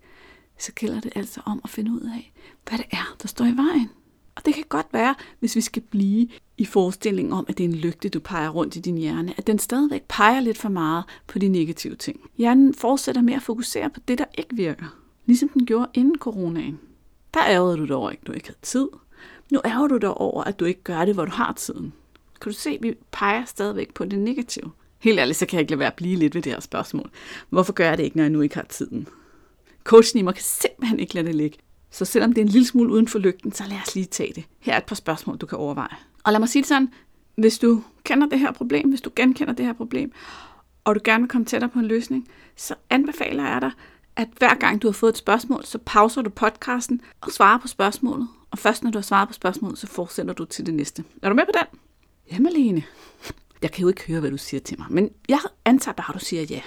så 0.60 0.72
gælder 0.72 1.00
det 1.00 1.12
altså 1.16 1.42
om 1.46 1.62
at 1.64 1.70
finde 1.70 1.92
ud 1.92 2.02
af, 2.02 2.34
hvad 2.70 2.78
det 2.78 2.86
er, 2.92 3.16
der 3.22 3.28
står 3.28 3.46
i 3.46 3.58
vejen. 3.58 3.90
Og 4.36 4.46
det 4.46 4.54
kan 4.54 4.64
godt 4.70 4.88
være, 4.94 5.16
hvis 5.40 5.56
vi 5.56 5.62
skal 5.62 5.82
blive 5.82 6.28
i 6.58 6.66
forestillingen 6.66 7.34
om, 7.34 7.46
at 7.48 7.58
det 7.58 7.64
er 7.64 7.68
en 7.70 7.76
lygte, 7.76 8.10
du 8.10 8.20
peger 8.20 8.50
rundt 8.50 8.76
i 8.76 8.80
din 8.80 8.98
hjerne, 8.98 9.34
at 9.38 9.48
den 9.48 9.60
stadigvæk 9.60 10.04
peger 10.10 10.40
lidt 10.40 10.58
for 10.58 10.70
meget 10.70 11.04
på 11.28 11.40
de 11.40 11.48
negative 11.48 11.96
ting. 11.96 12.20
Hjernen 12.38 12.74
fortsætter 12.74 13.22
med 13.22 13.34
at 13.34 13.42
fokusere 13.42 13.90
på 13.90 14.00
det, 14.08 14.18
der 14.18 14.26
ikke 14.38 14.56
virker. 14.56 14.86
Ligesom 15.26 15.50
den 15.50 15.66
gjorde 15.66 15.88
inden 15.94 16.18
coronaen. 16.18 16.80
Der 17.34 17.40
ærgede 17.48 17.78
du 17.78 17.86
dig 17.86 17.96
over, 17.96 18.10
at 18.10 18.28
du 18.28 18.32
ikke 18.32 18.48
havde 18.48 18.60
tid. 18.62 18.88
Nu 19.52 19.62
ærger 19.66 19.88
du 19.88 19.98
dig 19.98 20.14
over, 20.14 20.44
at 20.44 20.60
du 20.60 20.66
ikke 20.66 20.84
gør 20.84 21.06
det, 21.06 21.14
hvor 21.14 21.26
du 21.26 21.32
har 21.32 21.54
tiden. 21.54 21.94
Kan 22.42 22.52
du 22.52 22.58
se, 22.58 22.70
at 22.70 22.84
vi 22.84 22.94
peger 23.12 23.46
stadigvæk 23.46 23.94
på 23.94 24.06
det 24.06 24.20
negative? 24.20 24.72
Helt 25.00 25.20
ærligt, 25.20 25.38
så 25.38 25.46
kan 25.46 25.58
jeg 25.58 25.62
ikke 25.62 25.72
lade 25.72 25.80
være 25.80 25.92
at 25.92 25.96
blive 25.96 26.16
lidt 26.16 26.36
ved 26.36 26.42
det 26.42 26.52
her 26.52 26.60
spørgsmål. 26.60 27.10
Hvorfor 27.50 27.74
gør 27.74 27.88
jeg 27.88 27.98
det 27.98 28.04
ikke, 28.04 28.18
når 28.18 28.24
jeg 28.24 28.32
nu 28.32 28.42
ikke 28.42 28.56
har 28.56 28.66
tiden? 28.70 29.08
Coachen 29.88 30.20
i 30.20 30.22
mig 30.22 30.34
kan 30.34 30.44
simpelthen 30.44 31.00
ikke 31.00 31.14
lade 31.14 31.28
det 31.28 31.36
ligge. 31.36 31.58
Så 31.92 32.06
selvom 32.06 32.34
det 32.34 32.42
er 32.42 32.46
en 32.46 32.52
lille 32.52 32.68
smule 32.68 32.94
uden 32.94 33.08
for 33.08 33.20
lygten, 33.20 33.52
så 33.52 33.64
lad 33.70 33.78
os 33.88 33.96
lige 33.96 34.06
tage 34.06 34.34
det. 34.36 34.44
Her 34.60 34.74
er 34.74 34.78
et 34.78 34.84
par 34.84 34.96
spørgsmål, 34.96 35.38
du 35.38 35.46
kan 35.46 35.58
overveje. 35.58 35.96
Og 36.24 36.32
lad 36.32 36.40
mig 36.40 36.50
sige 36.50 36.62
det 36.62 36.68
sådan, 36.68 36.90
hvis 37.36 37.60
du 37.60 37.84
kender 38.04 38.28
det 38.28 38.40
her 38.40 38.52
problem, 38.52 38.90
hvis 38.90 39.02
du 39.02 39.12
genkender 39.16 39.54
det 39.54 39.66
her 39.66 39.74
problem, 39.74 40.12
og 40.84 40.96
du 40.96 41.00
gerne 41.04 41.22
vil 41.22 41.30
komme 41.30 41.46
tættere 41.46 41.70
på 41.70 41.80
en 41.80 41.86
løsning, 41.86 42.28
så 42.56 42.76
anbefaler 42.90 43.48
jeg 43.48 43.62
dig, 43.62 43.72
at 44.16 44.28
hver 44.38 44.56
gang 44.56 44.82
du 44.82 44.88
har 44.88 44.94
fået 44.94 45.10
et 45.10 45.18
spørgsmål, 45.18 45.66
så 45.66 45.78
pauser 45.86 46.22
du 46.22 46.30
podcasten 46.30 47.02
og 47.22 47.32
svarer 47.32 47.58
på 47.58 47.68
spørgsmålet. 47.68 48.28
Og 48.52 48.60
først 48.60 48.84
når 48.84 48.92
du 48.92 48.98
har 48.98 49.04
svaret 49.04 49.28
på 49.28 49.34
spørgsmålet, 49.34 49.78
så 49.78 49.88
fortsætter 49.88 50.34
du 50.34 50.46
til 50.46 50.66
det 50.66 50.74
næste. 50.74 51.04
Er 51.22 51.30
du 51.30 51.36
med 51.36 51.46
på 51.46 51.52
den? 51.54 51.80
Jamen, 52.32 52.54
Lene. 52.54 52.84
Jeg 53.62 53.72
kan 53.72 53.82
jo 53.82 53.88
ikke 53.88 54.08
høre, 54.08 54.20
hvad 54.20 54.32
du 54.32 54.38
siger 54.38 54.62
til 54.62 54.80
mig, 54.80 54.88
men 54.90 55.10
jeg 55.30 55.40
antager 55.66 55.96
bare, 55.96 56.16
at 56.16 56.22
du 56.22 56.26
siger 56.26 56.44
ja. 56.44 56.62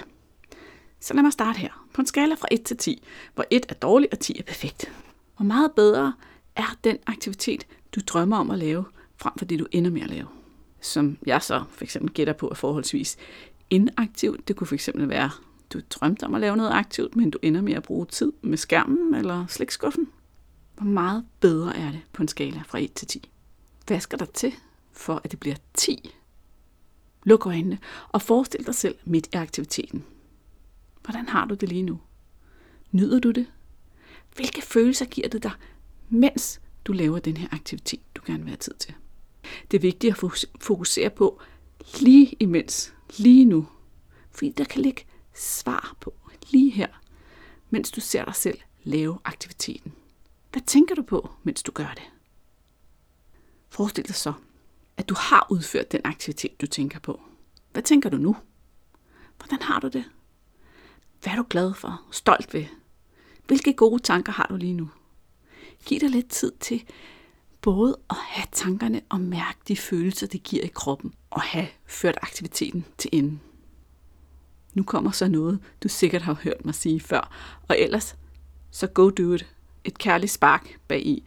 Så 1.01 1.13
lad 1.13 1.23
mig 1.23 1.33
starte 1.33 1.59
her. 1.59 1.87
På 1.93 2.01
en 2.01 2.05
skala 2.05 2.35
fra 2.35 2.47
1 2.51 2.63
til 2.63 2.77
10, 2.77 3.03
hvor 3.35 3.45
1 3.49 3.65
er 3.69 3.73
dårligt 3.73 4.13
og 4.13 4.19
10 4.19 4.39
er 4.39 4.43
perfekt. 4.43 4.91
Hvor 5.37 5.45
meget 5.45 5.71
bedre 5.71 6.13
er 6.55 6.77
den 6.83 6.97
aktivitet, 7.05 7.67
du 7.95 8.01
drømmer 8.07 8.37
om 8.37 8.51
at 8.51 8.59
lave, 8.59 8.85
frem 9.17 9.33
for 9.37 9.45
det, 9.45 9.59
du 9.59 9.67
ender 9.71 9.91
med 9.91 10.01
at 10.01 10.09
lave? 10.09 10.27
Som 10.81 11.17
jeg 11.25 11.41
så 11.41 11.63
for 11.69 11.83
eksempel 11.83 12.13
gætter 12.13 12.33
på 12.33 12.49
er 12.49 12.55
forholdsvis 12.55 13.17
inaktivt. 13.69 14.47
Det 14.47 14.55
kunne 14.55 14.67
for 14.67 14.75
eksempel 14.75 15.09
være, 15.09 15.29
du 15.73 15.81
drømte 15.89 16.23
om 16.23 16.35
at 16.35 16.41
lave 16.41 16.57
noget 16.57 16.71
aktivt, 16.71 17.15
men 17.15 17.31
du 17.31 17.39
ender 17.41 17.61
med 17.61 17.73
at 17.73 17.83
bruge 17.83 18.05
tid 18.05 18.31
med 18.41 18.57
skærmen 18.57 19.15
eller 19.15 19.45
slikskuffen. 19.47 20.07
Hvor 20.75 20.85
meget 20.85 21.25
bedre 21.39 21.77
er 21.77 21.91
det 21.91 22.01
på 22.13 22.21
en 22.21 22.27
skala 22.27 22.61
fra 22.67 22.79
1 22.79 22.93
til 22.93 23.07
10? 23.07 23.29
Hvad 23.87 23.99
skal 23.99 24.19
der 24.19 24.25
til, 24.25 24.53
for 24.91 25.21
at 25.23 25.31
det 25.31 25.39
bliver 25.39 25.55
10? 25.73 26.15
Luk 27.23 27.45
øjnene 27.45 27.77
og 28.09 28.21
forestil 28.21 28.65
dig 28.65 28.75
selv 28.75 28.95
midt 29.05 29.27
i 29.33 29.35
aktiviteten. 29.35 30.03
Hvordan 31.11 31.29
har 31.29 31.45
du 31.45 31.55
det 31.55 31.69
lige 31.69 31.83
nu? 31.83 31.99
Nyder 32.91 33.19
du 33.19 33.31
det? 33.31 33.51
Hvilke 34.35 34.61
følelser 34.61 35.05
giver 35.05 35.27
det 35.27 35.43
dig, 35.43 35.51
mens 36.09 36.61
du 36.85 36.93
laver 36.93 37.19
den 37.19 37.37
her 37.37 37.47
aktivitet, 37.51 38.15
du 38.15 38.21
gerne 38.25 38.39
vil 38.39 38.49
have 38.49 38.57
tid 38.57 38.73
til? 38.73 38.93
Det 39.71 39.77
er 39.77 39.81
vigtigt 39.81 40.11
at 40.13 40.47
fokusere 40.61 41.09
på 41.09 41.41
lige 41.99 42.35
imens, 42.39 42.93
lige 43.17 43.45
nu. 43.45 43.67
Fordi 44.31 44.49
der 44.49 44.63
kan 44.63 44.81
ligge 44.81 45.05
svar 45.33 45.95
på 45.99 46.13
lige 46.51 46.71
her, 46.71 46.87
mens 47.69 47.91
du 47.91 48.01
ser 48.01 48.25
dig 48.25 48.35
selv 48.35 48.57
lave 48.83 49.19
aktiviteten. 49.23 49.93
Hvad 50.51 50.61
tænker 50.61 50.95
du 50.95 51.01
på, 51.01 51.31
mens 51.43 51.63
du 51.63 51.71
gør 51.71 51.93
det? 51.95 52.11
Forestil 53.69 54.07
dig 54.07 54.15
så, 54.15 54.33
at 54.97 55.09
du 55.09 55.15
har 55.17 55.47
udført 55.49 55.91
den 55.91 56.01
aktivitet, 56.03 56.61
du 56.61 56.67
tænker 56.67 56.99
på. 56.99 57.21
Hvad 57.71 57.83
tænker 57.83 58.09
du 58.09 58.17
nu? 58.17 58.35
Hvordan 59.37 59.61
har 59.61 59.79
du 59.79 59.87
det? 59.87 60.05
Hvad 61.21 61.33
er 61.33 61.37
du 61.37 61.45
glad 61.49 61.73
for? 61.73 62.01
Stolt 62.11 62.53
ved? 62.53 62.65
Hvilke 63.47 63.73
gode 63.73 64.01
tanker 64.01 64.31
har 64.31 64.47
du 64.49 64.55
lige 64.55 64.73
nu? 64.73 64.89
Giv 65.85 65.99
dig 65.99 66.09
lidt 66.09 66.29
tid 66.29 66.51
til 66.59 66.83
både 67.61 67.97
at 68.09 68.15
have 68.15 68.47
tankerne 68.51 69.01
og 69.09 69.19
mærke 69.19 69.59
de 69.67 69.77
følelser, 69.77 70.27
det 70.27 70.43
giver 70.43 70.63
i 70.63 70.71
kroppen, 70.73 71.13
og 71.29 71.41
have 71.41 71.67
ført 71.85 72.17
aktiviteten 72.21 72.85
til 72.97 73.09
ende. 73.13 73.39
Nu 74.73 74.83
kommer 74.83 75.11
så 75.11 75.27
noget, 75.27 75.59
du 75.83 75.87
sikkert 75.87 76.21
har 76.21 76.33
hørt 76.43 76.65
mig 76.65 76.75
sige 76.75 76.99
før, 76.99 77.35
og 77.67 77.79
ellers 77.79 78.15
så 78.71 78.87
go 78.87 79.09
do 79.09 79.33
it. 79.33 79.47
Et 79.83 79.97
kærligt 79.97 80.31
spark 80.31 80.79
bag 80.87 81.05
i. 81.05 81.23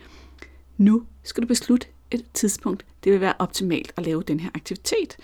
Nu 0.77 1.07
skal 1.23 1.43
du 1.43 1.47
beslutte 1.47 1.87
et 2.11 2.25
tidspunkt, 2.35 2.87
det 3.05 3.13
vil 3.13 3.21
være 3.21 3.35
optimalt 3.39 3.93
at 3.97 4.05
lave 4.05 4.23
den 4.23 4.41
her 4.41 4.51
aktivitet, 4.55 5.17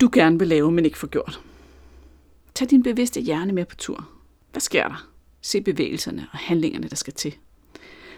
du 0.00 0.10
gerne 0.12 0.38
vil 0.38 0.48
lave, 0.48 0.72
men 0.72 0.84
ikke 0.84 0.98
får 0.98 1.08
gjort. 1.08 1.40
Tag 2.54 2.70
din 2.70 2.82
bevidste 2.82 3.20
hjerne 3.20 3.52
med 3.52 3.64
på 3.64 3.76
tur. 3.76 4.08
Hvad 4.52 4.60
sker 4.60 4.88
der? 4.88 5.08
Se 5.40 5.60
bevægelserne 5.60 6.28
og 6.32 6.38
handlingerne, 6.38 6.88
der 6.88 6.96
skal 6.96 7.12
til. 7.12 7.34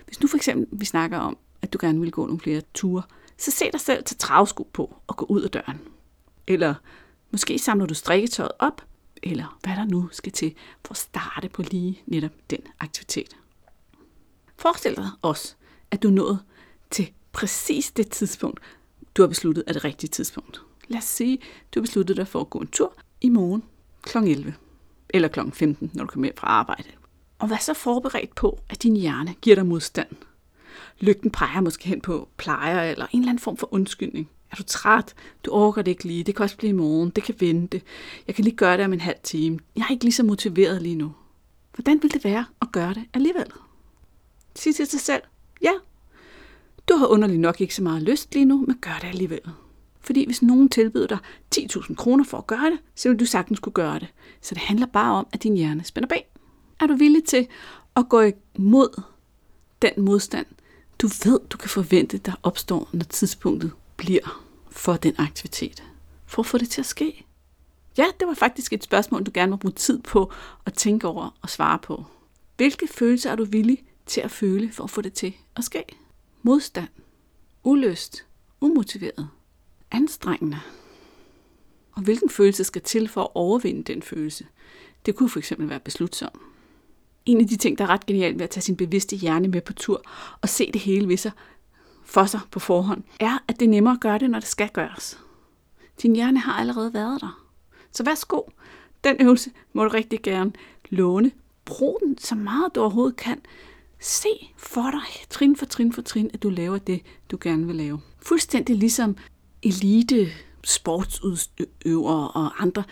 Hvis 0.06 0.20
nu 0.20 0.28
for 0.28 0.36
eksempel 0.36 0.80
vi 0.80 0.84
snakker 0.84 1.18
om, 1.18 1.36
at 1.62 1.72
du 1.72 1.78
gerne 1.80 2.00
vil 2.00 2.10
gå 2.10 2.26
nogle 2.26 2.40
flere 2.40 2.62
ture, 2.74 3.02
så 3.38 3.50
se 3.50 3.64
dig 3.72 3.80
selv 3.80 4.04
til 4.04 4.16
travsko 4.16 4.68
på 4.72 4.96
og 5.06 5.16
gå 5.16 5.24
ud 5.24 5.42
af 5.42 5.50
døren. 5.50 5.80
Eller 6.46 6.74
måske 7.30 7.58
samler 7.58 7.86
du 7.86 7.94
strikketøjet 7.94 8.52
op, 8.58 8.82
eller 9.22 9.58
hvad 9.62 9.76
der 9.76 9.84
nu 9.84 10.08
skal 10.12 10.32
til 10.32 10.54
for 10.84 10.92
at 10.92 10.98
starte 10.98 11.48
på 11.48 11.62
lige 11.62 12.02
netop 12.06 12.30
den 12.50 12.60
aktivitet. 12.80 13.36
Forestil 14.56 14.96
dig 14.96 15.10
også, 15.22 15.54
at 15.90 16.02
du 16.02 16.10
nåede 16.10 16.38
til 16.90 17.12
præcis 17.32 17.90
det 17.90 18.10
tidspunkt, 18.10 18.60
du 19.16 19.22
har 19.22 19.28
besluttet 19.28 19.64
er 19.66 19.72
det 19.72 19.84
rigtige 19.84 20.10
tidspunkt. 20.10 20.62
Lad 20.88 20.98
os 20.98 21.04
sige, 21.04 21.38
du 21.74 21.80
har 21.80 21.82
besluttet 21.82 22.16
dig 22.16 22.28
for 22.28 22.40
at 22.40 22.50
gå 22.50 22.58
en 22.58 22.66
tur 22.66 22.94
i 23.20 23.28
morgen 23.28 23.62
kl. 24.02 24.18
11 24.18 24.54
eller 25.14 25.28
kl. 25.28 25.40
15, 25.52 25.90
når 25.94 26.04
du 26.04 26.10
kommer 26.10 26.26
hjem 26.26 26.36
fra 26.36 26.46
arbejde. 26.46 26.88
Og 27.38 27.50
vær 27.50 27.56
så 27.56 27.74
forberedt 27.74 28.34
på, 28.34 28.60
at 28.68 28.82
din 28.82 28.96
hjerne 28.96 29.34
giver 29.40 29.56
dig 29.56 29.66
modstand. 29.66 30.08
Lygten 31.00 31.30
peger 31.30 31.60
måske 31.60 31.88
hen 31.88 32.00
på 32.00 32.28
plejer 32.36 32.90
eller 32.90 33.06
en 33.12 33.20
eller 33.20 33.30
anden 33.30 33.42
form 33.42 33.56
for 33.56 33.74
undskyldning. 33.74 34.30
Er 34.50 34.56
du 34.56 34.62
træt? 34.62 35.14
Du 35.44 35.50
orker 35.50 35.82
det 35.82 35.90
ikke 35.90 36.04
lige. 36.04 36.24
Det 36.24 36.36
kan 36.36 36.42
også 36.42 36.56
blive 36.56 36.70
i 36.70 36.72
morgen. 36.72 37.10
Det 37.10 37.24
kan 37.24 37.34
vente. 37.38 37.80
Jeg 38.26 38.34
kan 38.34 38.44
lige 38.44 38.56
gøre 38.56 38.76
det 38.76 38.84
om 38.84 38.92
en 38.92 39.00
halv 39.00 39.16
time. 39.22 39.58
Jeg 39.76 39.82
er 39.82 39.90
ikke 39.90 40.04
lige 40.04 40.14
så 40.14 40.22
motiveret 40.22 40.82
lige 40.82 40.96
nu. 40.96 41.12
Hvordan 41.74 42.02
vil 42.02 42.12
det 42.12 42.24
være 42.24 42.44
at 42.62 42.72
gøre 42.72 42.94
det 42.94 43.04
alligevel? 43.14 43.46
Sig 44.56 44.74
til 44.74 44.92
dig 44.92 45.00
selv, 45.00 45.22
ja, 45.62 45.72
du 46.88 46.96
har 46.96 47.06
underligt 47.06 47.40
nok 47.40 47.60
ikke 47.60 47.74
så 47.74 47.82
meget 47.82 48.02
lyst 48.02 48.34
lige 48.34 48.44
nu, 48.44 48.64
men 48.66 48.78
gør 48.80 48.98
det 49.00 49.08
alligevel. 49.08 49.40
Fordi 50.04 50.26
hvis 50.26 50.42
nogen 50.42 50.68
tilbyder 50.68 51.06
dig 51.06 51.18
10.000 51.56 51.94
kroner 51.94 52.24
for 52.24 52.38
at 52.38 52.46
gøre 52.46 52.70
det, 52.70 52.78
så 52.94 53.08
vil 53.08 53.20
du 53.20 53.26
sagtens 53.26 53.58
kunne 53.60 53.72
gøre 53.72 53.98
det. 53.98 54.08
Så 54.40 54.54
det 54.54 54.62
handler 54.62 54.86
bare 54.86 55.14
om, 55.14 55.26
at 55.32 55.42
din 55.42 55.56
hjerne 55.56 55.84
spænder 55.84 56.08
bag. 56.08 56.30
Er 56.80 56.86
du 56.86 56.94
villig 56.94 57.24
til 57.24 57.46
at 57.96 58.08
gå 58.08 58.22
imod 58.54 59.02
den 59.82 60.04
modstand, 60.04 60.46
du 60.98 61.06
ved, 61.06 61.40
du 61.50 61.56
kan 61.56 61.68
forvente, 61.68 62.18
der 62.18 62.32
opstår, 62.42 62.88
når 62.92 63.04
tidspunktet 63.04 63.72
bliver 63.96 64.42
for 64.70 64.96
den 64.96 65.14
aktivitet? 65.18 65.82
For 66.26 66.42
at 66.42 66.46
få 66.46 66.58
det 66.58 66.70
til 66.70 66.80
at 66.80 66.86
ske. 66.86 67.26
Ja, 67.98 68.06
det 68.20 68.28
var 68.28 68.34
faktisk 68.34 68.72
et 68.72 68.84
spørgsmål, 68.84 69.22
du 69.22 69.30
gerne 69.34 69.50
må 69.50 69.56
bruge 69.56 69.72
tid 69.72 70.02
på 70.02 70.32
at 70.66 70.74
tænke 70.74 71.08
over 71.08 71.36
og 71.42 71.50
svare 71.50 71.78
på. 71.78 72.04
Hvilke 72.56 72.88
følelser 72.88 73.30
er 73.30 73.36
du 73.36 73.44
villig 73.44 73.84
til 74.06 74.20
at 74.20 74.30
føle 74.30 74.72
for 74.72 74.84
at 74.84 74.90
få 74.90 75.00
det 75.00 75.12
til 75.12 75.34
at 75.56 75.64
ske? 75.64 75.84
Modstand, 76.42 76.88
ulyst, 77.64 78.24
umotiveret, 78.60 79.28
anstrengende. 79.94 80.60
Og 81.92 82.02
hvilken 82.02 82.30
følelse 82.30 82.64
skal 82.64 82.82
til 82.82 83.08
for 83.08 83.22
at 83.22 83.28
overvinde 83.34 83.82
den 83.82 84.02
følelse? 84.02 84.46
Det 85.06 85.16
kunne 85.16 85.30
fx 85.30 85.52
være 85.58 85.80
beslutsom. 85.80 86.40
En 87.26 87.40
af 87.40 87.46
de 87.46 87.56
ting, 87.56 87.78
der 87.78 87.84
er 87.84 87.88
ret 87.88 88.06
genialt 88.06 88.38
ved 88.38 88.44
at 88.44 88.50
tage 88.50 88.62
sin 88.62 88.76
bevidste 88.76 89.16
hjerne 89.16 89.48
med 89.48 89.60
på 89.60 89.72
tur 89.72 90.02
og 90.40 90.48
se 90.48 90.70
det 90.72 90.80
hele 90.80 91.08
ved 91.08 91.16
sig 91.16 91.32
for 92.04 92.24
sig 92.24 92.40
på 92.50 92.60
forhånd, 92.60 93.02
er, 93.20 93.38
at 93.48 93.60
det 93.60 93.66
er 93.66 93.70
nemmere 93.70 93.94
at 93.94 94.00
gøre 94.00 94.18
det, 94.18 94.30
når 94.30 94.38
det 94.38 94.48
skal 94.48 94.68
gøres. 94.68 95.18
Din 96.02 96.14
hjerne 96.14 96.38
har 96.38 96.52
allerede 96.52 96.94
været 96.94 97.20
der. 97.20 97.44
Så 97.92 98.04
værsgo, 98.04 98.40
den 99.04 99.16
øvelse 99.20 99.50
må 99.72 99.84
du 99.84 99.90
rigtig 99.90 100.22
gerne 100.22 100.52
låne. 100.88 101.30
Brug 101.64 102.00
den 102.04 102.18
så 102.18 102.34
meget 102.34 102.74
du 102.74 102.80
overhovedet 102.80 103.16
kan. 103.16 103.40
Se 104.00 104.28
for 104.56 104.90
dig, 104.90 105.26
trin 105.30 105.56
for 105.56 105.66
trin 105.66 105.92
for 105.92 106.02
trin, 106.02 106.30
at 106.34 106.42
du 106.42 106.48
laver 106.50 106.78
det, 106.78 107.02
du 107.30 107.38
gerne 107.40 107.66
vil 107.66 107.76
lave. 107.76 108.00
Fuldstændig 108.22 108.76
ligesom 108.76 109.16
elite 109.64 110.28
sportsudøvere 110.64 112.28
og 112.28 112.62
andre 112.62 112.84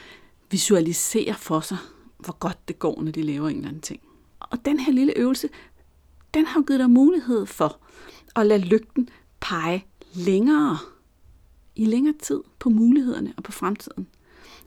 visualiserer 0.50 1.34
for 1.34 1.60
sig, 1.60 1.78
hvor 2.18 2.32
godt 2.38 2.68
det 2.68 2.78
går, 2.78 3.02
når 3.02 3.12
de 3.12 3.22
laver 3.22 3.48
en 3.48 3.56
eller 3.56 3.68
anden 3.68 3.82
ting. 3.82 4.00
Og 4.40 4.64
den 4.64 4.80
her 4.80 4.92
lille 4.92 5.12
øvelse, 5.16 5.48
den 6.34 6.46
har 6.46 6.62
givet 6.62 6.80
dig 6.80 6.90
mulighed 6.90 7.46
for 7.46 7.78
at 8.36 8.46
lade 8.46 8.60
lygten 8.60 9.08
pege 9.40 9.86
længere, 10.14 10.78
i 11.76 11.84
længere 11.84 12.14
tid 12.22 12.40
på 12.58 12.70
mulighederne 12.70 13.34
og 13.36 13.42
på 13.42 13.52
fremtiden. 13.52 14.06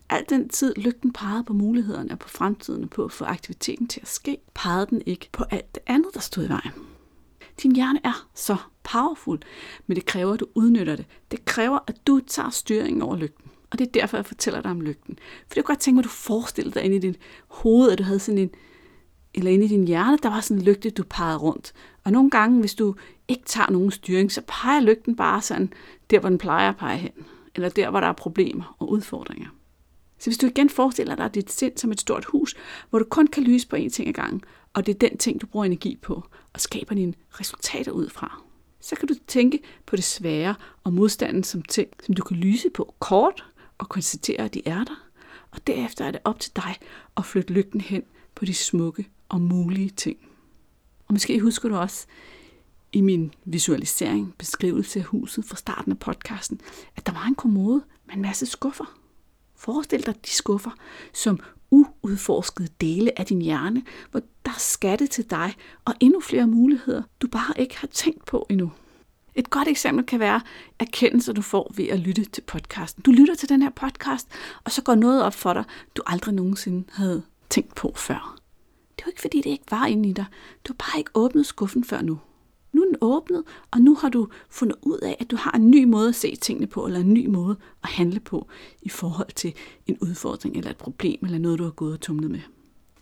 Al 0.08 0.24
den 0.28 0.48
tid 0.48 0.74
lygten 0.76 1.12
pegede 1.12 1.44
på 1.44 1.52
mulighederne 1.52 2.10
og 2.12 2.18
på 2.18 2.28
fremtiden 2.28 2.84
og 2.84 2.90
på 2.90 3.04
at 3.04 3.12
få 3.12 3.24
aktiviteten 3.24 3.88
til 3.88 4.00
at 4.00 4.08
ske, 4.08 4.38
pegede 4.54 4.86
den 4.86 5.02
ikke 5.06 5.28
på 5.32 5.44
alt 5.50 5.74
det 5.74 5.82
andet, 5.86 6.14
der 6.14 6.20
stod 6.20 6.44
i 6.44 6.48
vejen. 6.48 6.72
Din 7.62 7.74
hjerne 7.74 8.00
er 8.04 8.28
så 8.34 8.56
powerful, 8.82 9.38
men 9.86 9.96
det 9.96 10.06
kræver, 10.06 10.32
at 10.32 10.40
du 10.40 10.46
udnytter 10.54 10.96
det. 10.96 11.06
Det 11.30 11.44
kræver, 11.44 11.78
at 11.86 12.06
du 12.06 12.20
tager 12.26 12.50
styringen 12.50 13.02
over 13.02 13.16
lygten. 13.16 13.50
Og 13.70 13.78
det 13.78 13.86
er 13.86 13.90
derfor, 13.90 14.16
jeg 14.16 14.26
fortæller 14.26 14.62
dig 14.62 14.70
om 14.70 14.80
lygten. 14.80 15.18
For 15.18 15.54
det 15.54 15.64
kunne 15.64 15.74
godt 15.74 15.78
tænke 15.78 15.94
mig, 15.94 16.00
at 16.00 16.04
du 16.04 16.08
forestiller 16.08 16.72
dig 16.72 16.82
inde 16.82 16.96
i 16.96 16.98
din 16.98 17.16
hoved, 17.48 17.90
at 17.90 17.98
du 17.98 18.02
havde 18.02 18.18
sådan 18.18 18.38
en, 18.38 18.50
eller 19.34 19.50
inde 19.50 19.64
i 19.64 19.68
din 19.68 19.86
hjerne, 19.86 20.18
der 20.22 20.28
var 20.28 20.40
sådan 20.40 20.56
en 20.56 20.64
lygte, 20.64 20.90
du 20.90 21.04
pegede 21.10 21.38
rundt. 21.38 21.72
Og 22.04 22.12
nogle 22.12 22.30
gange, 22.30 22.60
hvis 22.60 22.74
du 22.74 22.94
ikke 23.28 23.44
tager 23.46 23.70
nogen 23.70 23.90
styring, 23.90 24.32
så 24.32 24.42
peger 24.46 24.80
lygten 24.80 25.16
bare 25.16 25.42
sådan, 25.42 25.72
der 26.10 26.20
hvor 26.20 26.28
den 26.28 26.38
plejer 26.38 26.68
at 26.68 26.76
pege 26.76 26.98
hen. 26.98 27.12
Eller 27.54 27.68
der, 27.68 27.90
hvor 27.90 28.00
der 28.00 28.06
er 28.06 28.12
problemer 28.12 28.76
og 28.78 28.90
udfordringer. 28.90 29.48
Så 30.18 30.30
hvis 30.30 30.38
du 30.38 30.46
igen 30.46 30.70
forestiller 30.70 31.14
dig 31.14 31.34
dit 31.34 31.52
sind 31.52 31.76
som 31.76 31.90
et 31.90 32.00
stort 32.00 32.24
hus, 32.24 32.54
hvor 32.90 32.98
du 32.98 33.04
kun 33.04 33.26
kan 33.26 33.42
lyse 33.42 33.68
på 33.68 33.76
én 33.76 33.88
ting 33.88 34.08
ad 34.08 34.12
gangen, 34.12 34.42
og 34.72 34.86
det 34.86 34.94
er 34.94 35.08
den 35.08 35.18
ting, 35.18 35.40
du 35.40 35.46
bruger 35.46 35.64
energi 35.64 35.98
på, 36.02 36.22
og 36.56 36.60
skaber 36.60 36.94
dine 36.94 37.14
resultater 37.40 37.92
ud 37.92 38.08
fra, 38.08 38.42
så 38.80 38.96
kan 38.96 39.08
du 39.08 39.14
tænke 39.26 39.60
på 39.86 39.96
det 39.96 40.04
svære 40.04 40.54
og 40.84 40.92
modstanden 40.92 41.44
som 41.44 41.62
ting, 41.62 41.88
som 42.02 42.14
du 42.14 42.24
kan 42.24 42.36
lyse 42.36 42.70
på 42.70 42.94
kort 42.98 43.44
og 43.78 43.88
konstatere, 43.88 44.40
at 44.40 44.54
de 44.54 44.62
er 44.68 44.84
der. 44.84 45.08
Og 45.50 45.66
derefter 45.66 46.04
er 46.04 46.10
det 46.10 46.20
op 46.24 46.40
til 46.40 46.52
dig 46.56 46.76
at 47.16 47.24
flytte 47.24 47.52
lygten 47.52 47.80
hen 47.80 48.02
på 48.34 48.44
de 48.44 48.54
smukke 48.54 49.08
og 49.28 49.40
mulige 49.40 49.90
ting. 49.90 50.18
Og 51.08 51.14
måske 51.14 51.40
husker 51.40 51.68
du 51.68 51.76
også 51.76 52.06
i 52.92 53.00
min 53.00 53.34
visualisering, 53.44 54.34
beskrivelse 54.38 54.98
af 54.98 55.04
huset 55.04 55.44
fra 55.44 55.56
starten 55.56 55.92
af 55.92 55.98
podcasten, 55.98 56.60
at 56.96 57.06
der 57.06 57.12
var 57.12 57.24
en 57.24 57.34
kommode 57.34 57.82
med 58.06 58.14
en 58.14 58.22
masse 58.22 58.46
skuffer. 58.46 58.98
Forestil 59.56 60.06
dig 60.06 60.14
de 60.26 60.30
skuffer 60.30 60.70
som 61.14 61.40
uudforskede 61.70 62.68
dele 62.80 63.18
af 63.18 63.26
din 63.26 63.42
hjerne, 63.42 63.82
hvor 64.10 64.20
der 64.44 64.50
er 64.50 64.58
skatte 64.58 65.06
til 65.06 65.30
dig 65.30 65.54
og 65.84 65.94
endnu 66.00 66.20
flere 66.20 66.46
muligheder, 66.46 67.02
du 67.20 67.28
bare 67.28 67.60
ikke 67.60 67.78
har 67.78 67.88
tænkt 67.88 68.24
på 68.24 68.46
endnu. 68.50 68.72
Et 69.34 69.50
godt 69.50 69.68
eksempel 69.68 70.06
kan 70.06 70.20
være 70.20 70.40
erkendelser, 70.78 71.32
du 71.32 71.42
får 71.42 71.72
ved 71.76 71.88
at 71.88 71.98
lytte 71.98 72.24
til 72.24 72.42
podcasten. 72.42 73.02
Du 73.02 73.10
lytter 73.10 73.34
til 73.34 73.48
den 73.48 73.62
her 73.62 73.70
podcast, 73.70 74.28
og 74.64 74.72
så 74.72 74.82
går 74.82 74.94
noget 74.94 75.22
op 75.22 75.34
for 75.34 75.52
dig, 75.52 75.64
du 75.96 76.02
aldrig 76.06 76.34
nogensinde 76.34 76.84
havde 76.92 77.22
tænkt 77.50 77.74
på 77.74 77.92
før. 77.96 78.38
Det 78.96 79.02
er 79.02 79.06
jo 79.06 79.10
ikke, 79.10 79.20
fordi 79.20 79.36
det 79.36 79.50
ikke 79.50 79.70
var 79.70 79.86
inde 79.86 80.08
i 80.08 80.12
dig. 80.12 80.24
Du 80.64 80.72
har 80.72 80.86
bare 80.86 80.98
ikke 80.98 81.10
åbnet 81.14 81.46
skuffen 81.46 81.84
før 81.84 82.02
nu. 82.02 82.18
Nu 82.76 82.82
er 82.82 82.86
den 82.86 82.96
åbnet, 83.00 83.44
og 83.70 83.80
nu 83.80 83.94
har 83.94 84.08
du 84.08 84.28
fundet 84.50 84.76
ud 84.82 84.98
af, 84.98 85.16
at 85.20 85.30
du 85.30 85.36
har 85.36 85.50
en 85.50 85.70
ny 85.70 85.84
måde 85.84 86.08
at 86.08 86.14
se 86.14 86.36
tingene 86.36 86.66
på, 86.66 86.86
eller 86.86 87.00
en 87.00 87.14
ny 87.14 87.26
måde 87.26 87.56
at 87.82 87.88
handle 87.88 88.20
på 88.20 88.48
i 88.82 88.88
forhold 88.88 89.32
til 89.34 89.54
en 89.86 89.98
udfordring, 90.00 90.56
eller 90.56 90.70
et 90.70 90.76
problem, 90.76 91.18
eller 91.22 91.38
noget, 91.38 91.58
du 91.58 91.64
har 91.64 91.70
gået 91.70 91.92
og 91.92 92.00
tumlet 92.00 92.30
med. 92.30 92.40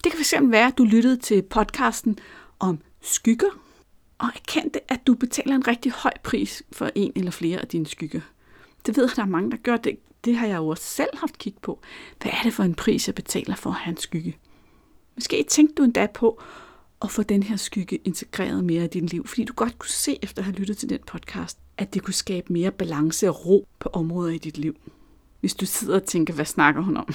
Det 0.05 0.13
kan 0.13 0.21
fx 0.21 0.35
være, 0.41 0.67
at 0.67 0.79
du 0.79 0.85
lyttede 0.85 1.17
til 1.17 1.43
podcasten 1.43 2.19
om 2.59 2.79
skygger, 3.01 3.51
og 4.19 4.29
erkendte, 4.35 4.93
at 4.93 5.07
du 5.07 5.15
betaler 5.15 5.55
en 5.55 5.69
rigtig 5.69 5.93
høj 5.93 6.13
pris 6.23 6.63
for 6.73 6.91
en 6.95 7.13
eller 7.17 7.31
flere 7.31 7.61
af 7.61 7.69
dine 7.69 7.87
skygger. 7.87 8.21
Det 8.87 8.97
ved 8.97 9.05
jeg, 9.05 9.17
der 9.17 9.23
er 9.23 9.27
mange, 9.27 9.51
der 9.51 9.57
gør 9.57 9.77
det. 9.77 9.99
Det 10.25 10.37
har 10.37 10.47
jeg 10.47 10.57
jo 10.57 10.69
også 10.69 10.85
selv 10.85 11.11
haft 11.15 11.39
kig 11.39 11.55
på. 11.63 11.81
Hvad 12.23 12.33
er 12.33 12.43
det 12.43 12.53
for 12.53 12.63
en 12.63 12.75
pris, 12.75 13.09
jeg 13.09 13.15
betaler 13.15 13.55
for 13.55 13.71
at 13.71 13.77
have 13.77 13.93
en 13.93 13.97
skygge? 13.97 14.37
Måske 15.15 15.45
tænkte 15.49 15.75
du 15.75 15.83
endda 15.83 16.07
på 16.15 16.43
at 17.05 17.11
få 17.11 17.23
den 17.23 17.43
her 17.43 17.57
skygge 17.57 17.97
integreret 18.05 18.65
mere 18.65 18.85
i 18.85 18.89
dit 18.89 19.11
liv, 19.11 19.27
fordi 19.27 19.45
du 19.45 19.53
godt 19.53 19.79
kunne 19.79 19.91
se 19.91 20.19
efter 20.23 20.43
at 20.43 20.45
have 20.45 20.57
lyttet 20.57 20.79
til 20.79 20.89
den 20.89 20.99
podcast, 21.07 21.59
at 21.79 21.95
det 21.95 22.03
kunne 22.03 22.15
skabe 22.15 22.53
mere 22.53 22.71
balance 22.71 23.29
og 23.29 23.47
ro 23.47 23.69
på 23.79 23.89
områder 23.93 24.33
i 24.33 24.39
dit 24.39 24.59
liv. 24.59 24.77
Hvis 25.41 25.55
du 25.55 25.67
sidder 25.67 25.95
og 25.95 26.05
tænker, 26.05 26.35
hvad 26.35 26.45
snakker 26.45 26.83
hun 26.83 26.97
om? 26.97 27.15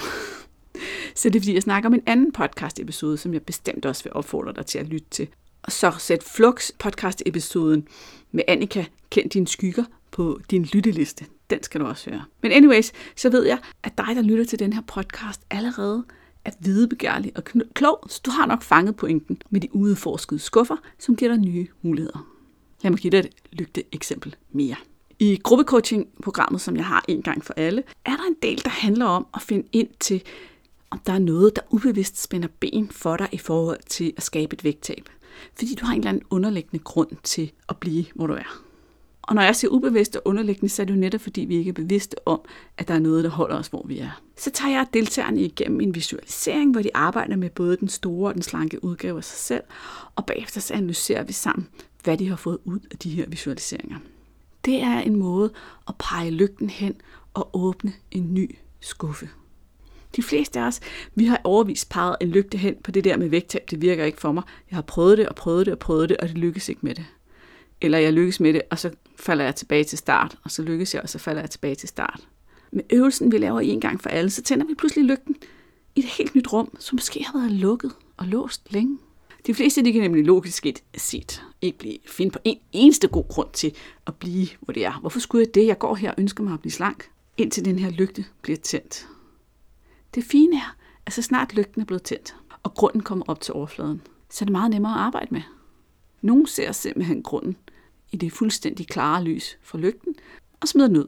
Så 1.14 1.28
det 1.28 1.36
er 1.36 1.40
fordi, 1.40 1.54
jeg 1.54 1.62
snakker 1.62 1.88
om 1.88 1.94
en 1.94 2.02
anden 2.06 2.32
podcast 2.32 2.80
episode, 2.80 3.16
som 3.16 3.32
jeg 3.32 3.42
bestemt 3.42 3.86
også 3.86 4.04
vil 4.04 4.12
opfordre 4.12 4.52
dig 4.52 4.66
til 4.66 4.78
at 4.78 4.86
lytte 4.86 5.06
til. 5.10 5.28
Og 5.62 5.72
så 5.72 5.94
sæt 5.98 6.22
Flux 6.22 6.70
podcast 6.78 7.22
episoden 7.26 7.88
med 8.32 8.42
Annika, 8.48 8.84
kend 9.10 9.30
dine 9.30 9.48
skygger, 9.48 9.84
på 10.10 10.40
din 10.50 10.62
lytteliste. 10.62 11.24
den 11.50 11.62
skal 11.62 11.80
du 11.80 11.86
også 11.86 12.10
høre. 12.10 12.24
Men 12.42 12.52
anyways, 12.52 12.92
så 13.16 13.30
ved 13.30 13.46
jeg, 13.46 13.58
at 13.82 13.98
dig, 13.98 14.16
der 14.16 14.22
lytter 14.22 14.44
til 14.44 14.58
den 14.58 14.72
her 14.72 14.82
podcast, 14.86 15.40
allerede 15.50 16.04
er 16.44 16.50
videbegærlig 16.60 17.32
og 17.36 17.44
klog, 17.74 18.04
så 18.08 18.20
du 18.24 18.30
har 18.30 18.46
nok 18.46 18.62
fanget 18.62 18.96
pointen 18.96 19.42
med 19.50 19.60
de 19.60 19.74
udforskede 19.74 20.40
skuffer, 20.40 20.76
som 20.98 21.16
giver 21.16 21.30
dig 21.30 21.40
nye 21.40 21.66
muligheder. 21.82 22.26
Lad 22.82 22.90
mig 22.90 23.00
give 23.00 23.10
dig 23.10 23.18
et 23.18 23.30
lygte 23.52 23.84
eksempel 23.92 24.36
mere. 24.52 24.76
I 25.18 25.40
gruppecoaching-programmet, 25.42 26.60
som 26.60 26.76
jeg 26.76 26.86
har 26.86 27.04
en 27.08 27.22
gang 27.22 27.44
for 27.44 27.54
alle, 27.56 27.82
er 28.04 28.16
der 28.16 28.24
en 28.28 28.36
del, 28.42 28.64
der 28.64 28.70
handler 28.70 29.06
om 29.06 29.26
at 29.34 29.42
finde 29.42 29.68
ind 29.72 29.88
til, 30.00 30.22
om 30.90 30.98
der 31.06 31.12
er 31.12 31.18
noget, 31.18 31.56
der 31.56 31.62
ubevidst 31.70 32.22
spænder 32.22 32.48
ben 32.60 32.88
for 32.90 33.16
dig 33.16 33.28
i 33.32 33.38
forhold 33.38 33.78
til 33.86 34.12
at 34.16 34.22
skabe 34.22 34.54
et 34.54 34.64
vægttab. 34.64 35.08
Fordi 35.54 35.74
du 35.74 35.84
har 35.84 35.92
en 35.92 36.00
eller 36.00 36.08
anden 36.08 36.24
underliggende 36.30 36.84
grund 36.84 37.10
til 37.22 37.52
at 37.68 37.76
blive, 37.76 38.04
hvor 38.14 38.26
du 38.26 38.34
er. 38.34 38.62
Og 39.22 39.34
når 39.34 39.42
jeg 39.42 39.56
siger 39.56 39.70
ubevidst 39.70 40.16
og 40.16 40.22
underliggende, 40.24 40.68
så 40.68 40.82
er 40.82 40.86
det 40.86 40.94
jo 40.94 40.98
netop 40.98 41.20
fordi, 41.20 41.40
vi 41.40 41.56
ikke 41.56 41.68
er 41.68 41.72
bevidste 41.72 42.28
om, 42.28 42.40
at 42.78 42.88
der 42.88 42.94
er 42.94 42.98
noget, 42.98 43.24
der 43.24 43.30
holder 43.30 43.56
os, 43.56 43.66
hvor 43.66 43.86
vi 43.86 43.98
er. 43.98 44.22
Så 44.40 44.50
tager 44.50 44.72
jeg 44.72 44.86
deltagerne 44.94 45.42
igennem 45.42 45.80
en 45.80 45.94
visualisering, 45.94 46.72
hvor 46.72 46.82
de 46.82 46.90
arbejder 46.94 47.36
med 47.36 47.50
både 47.50 47.76
den 47.76 47.88
store 47.88 48.30
og 48.30 48.34
den 48.34 48.42
slanke 48.42 48.84
udgave 48.84 49.16
af 49.16 49.24
sig 49.24 49.38
selv, 49.38 49.62
og 50.16 50.26
bagefter 50.26 50.60
så 50.60 50.74
analyserer 50.74 51.22
vi 51.22 51.32
sammen, 51.32 51.68
hvad 52.04 52.16
de 52.18 52.28
har 52.28 52.36
fået 52.36 52.58
ud 52.64 52.80
af 52.90 52.98
de 52.98 53.10
her 53.10 53.26
visualiseringer. 53.28 53.98
Det 54.64 54.82
er 54.82 54.98
en 54.98 55.16
måde 55.16 55.52
at 55.88 55.94
pege 55.98 56.30
lygten 56.30 56.70
hen 56.70 56.94
og 57.34 57.50
åbne 57.52 57.92
en 58.10 58.34
ny 58.34 58.58
skuffe. 58.80 59.28
De 60.16 60.22
fleste 60.22 60.60
af 60.60 60.66
os, 60.66 60.80
vi 61.14 61.24
har 61.24 61.40
overvist 61.44 61.88
peget 61.88 62.16
en 62.20 62.28
lygte 62.28 62.58
hen 62.58 62.76
på 62.84 62.90
det 62.90 63.04
der 63.04 63.16
med 63.16 63.28
vægttab. 63.28 63.64
Det 63.70 63.82
virker 63.82 64.04
ikke 64.04 64.20
for 64.20 64.32
mig. 64.32 64.42
Jeg 64.70 64.76
har 64.76 64.82
prøvet 64.82 65.18
det 65.18 65.28
og 65.28 65.34
prøvet 65.34 65.66
det 65.66 65.72
og 65.72 65.78
prøvet 65.78 66.08
det, 66.08 66.16
og 66.16 66.28
det 66.28 66.38
lykkes 66.38 66.68
ikke 66.68 66.80
med 66.82 66.94
det. 66.94 67.06
Eller 67.80 67.98
jeg 67.98 68.12
lykkes 68.12 68.40
med 68.40 68.52
det, 68.52 68.62
og 68.70 68.78
så 68.78 68.90
falder 69.16 69.44
jeg 69.44 69.54
tilbage 69.54 69.84
til 69.84 69.98
start, 69.98 70.36
og 70.44 70.50
så 70.50 70.62
lykkes 70.62 70.94
jeg, 70.94 71.02
og 71.02 71.08
så 71.08 71.18
falder 71.18 71.42
jeg 71.42 71.50
tilbage 71.50 71.74
til 71.74 71.88
start. 71.88 72.28
Med 72.70 72.82
øvelsen, 72.90 73.32
vi 73.32 73.38
laver 73.38 73.60
en 73.60 73.80
gang 73.80 74.00
for 74.00 74.08
alle, 74.08 74.30
så 74.30 74.42
tænder 74.42 74.66
vi 74.66 74.74
pludselig 74.74 75.04
lygten 75.04 75.36
i 75.96 76.00
et 76.00 76.06
helt 76.06 76.34
nyt 76.34 76.52
rum, 76.52 76.76
som 76.78 76.96
måske 76.96 77.24
har 77.24 77.38
været 77.38 77.52
lukket 77.52 77.92
og 78.16 78.26
låst 78.26 78.72
længe. 78.72 78.98
De 79.46 79.54
fleste 79.54 79.84
de 79.84 79.92
kan 79.92 80.02
nemlig 80.02 80.24
logisk 80.24 80.66
set 80.96 81.42
ikke 81.62 81.78
blive, 81.78 81.98
finde 82.06 82.30
på 82.32 82.38
en 82.44 82.58
eneste 82.72 83.08
god 83.08 83.28
grund 83.28 83.48
til 83.52 83.74
at 84.06 84.14
blive, 84.14 84.48
hvor 84.60 84.72
det 84.72 84.84
er. 84.84 85.00
Hvorfor 85.00 85.20
skulle 85.20 85.46
jeg 85.46 85.54
det? 85.54 85.66
Jeg 85.66 85.78
går 85.78 85.94
her 85.94 86.10
og 86.10 86.14
ønsker 86.18 86.44
mig 86.44 86.54
at 86.54 86.60
blive 86.60 86.72
slank, 86.72 87.10
indtil 87.36 87.64
den 87.64 87.78
her 87.78 87.90
lygte 87.90 88.24
bliver 88.42 88.58
tændt. 88.58 89.08
Det 90.14 90.24
fine 90.24 90.56
er, 90.56 90.76
at 91.06 91.12
så 91.12 91.22
snart 91.22 91.54
lygten 91.54 91.80
er 91.80 91.84
blevet 91.84 92.02
tændt, 92.02 92.36
og 92.62 92.74
grunden 92.74 93.00
kommer 93.00 93.24
op 93.28 93.40
til 93.40 93.54
overfladen, 93.54 94.02
så 94.30 94.44
er 94.44 94.46
det 94.46 94.52
meget 94.52 94.70
nemmere 94.70 94.92
at 94.92 95.00
arbejde 95.00 95.28
med. 95.30 95.42
Nogle 96.22 96.46
ser 96.46 96.72
simpelthen 96.72 97.22
grunden 97.22 97.56
i 98.12 98.16
det 98.16 98.32
fuldstændig 98.32 98.86
klare 98.86 99.24
lys 99.24 99.58
fra 99.62 99.78
lygten 99.78 100.14
og 100.60 100.68
smider 100.68 100.88
den 100.88 100.96
ud. 100.96 101.06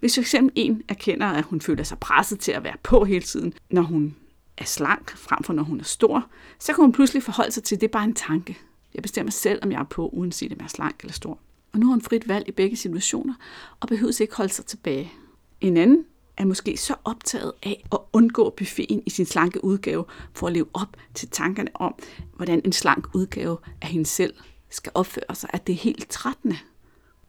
Hvis 0.00 0.14
fx 0.14 0.18
eksempel 0.18 0.52
en 0.54 0.82
erkender, 0.88 1.26
at 1.26 1.44
hun 1.44 1.60
føler 1.60 1.84
sig 1.84 1.98
presset 1.98 2.40
til 2.40 2.52
at 2.52 2.64
være 2.64 2.76
på 2.82 3.04
hele 3.04 3.24
tiden, 3.24 3.52
når 3.70 3.82
hun 3.82 4.16
er 4.58 4.64
slank, 4.64 5.16
frem 5.16 5.42
for 5.42 5.52
når 5.52 5.62
hun 5.62 5.80
er 5.80 5.84
stor, 5.84 6.26
så 6.58 6.72
kan 6.72 6.84
hun 6.84 6.92
pludselig 6.92 7.22
forholde 7.22 7.52
sig 7.52 7.62
til, 7.62 7.74
at 7.74 7.80
det 7.80 7.86
er 7.86 7.92
bare 7.92 8.04
en 8.04 8.14
tanke. 8.14 8.58
Jeg 8.94 9.02
bestemmer 9.02 9.30
selv, 9.30 9.58
om 9.62 9.72
jeg 9.72 9.80
er 9.80 9.84
på, 9.84 10.08
uanset 10.08 10.52
om 10.52 10.58
jeg 10.58 10.64
er 10.64 10.68
slank 10.68 11.00
eller 11.00 11.12
stor. 11.12 11.38
Og 11.72 11.78
nu 11.78 11.86
har 11.86 11.92
hun 11.92 12.00
frit 12.00 12.28
valg 12.28 12.48
i 12.48 12.52
begge 12.52 12.76
situationer, 12.76 13.34
og 13.80 13.88
behøver 13.88 14.20
ikke 14.20 14.36
holde 14.36 14.52
sig 14.52 14.66
tilbage. 14.66 15.12
En 15.60 15.76
anden 15.76 16.04
er 16.36 16.44
måske 16.44 16.76
så 16.76 16.94
optaget 17.04 17.52
af 17.62 17.86
at 17.92 17.98
undgå 18.12 18.50
buffeten 18.50 19.02
i 19.06 19.10
sin 19.10 19.26
slanke 19.26 19.64
udgave, 19.64 20.04
for 20.32 20.46
at 20.46 20.52
leve 20.52 20.66
op 20.74 20.96
til 21.14 21.28
tankerne 21.28 21.70
om, 21.74 21.94
hvordan 22.36 22.60
en 22.64 22.72
slank 22.72 23.14
udgave 23.14 23.58
af 23.82 23.88
hende 23.88 24.06
selv 24.06 24.34
skal 24.70 24.92
opføre 24.94 25.34
sig, 25.34 25.50
at 25.52 25.66
det 25.66 25.72
er 25.72 25.76
helt 25.76 26.08
trættende. 26.10 26.56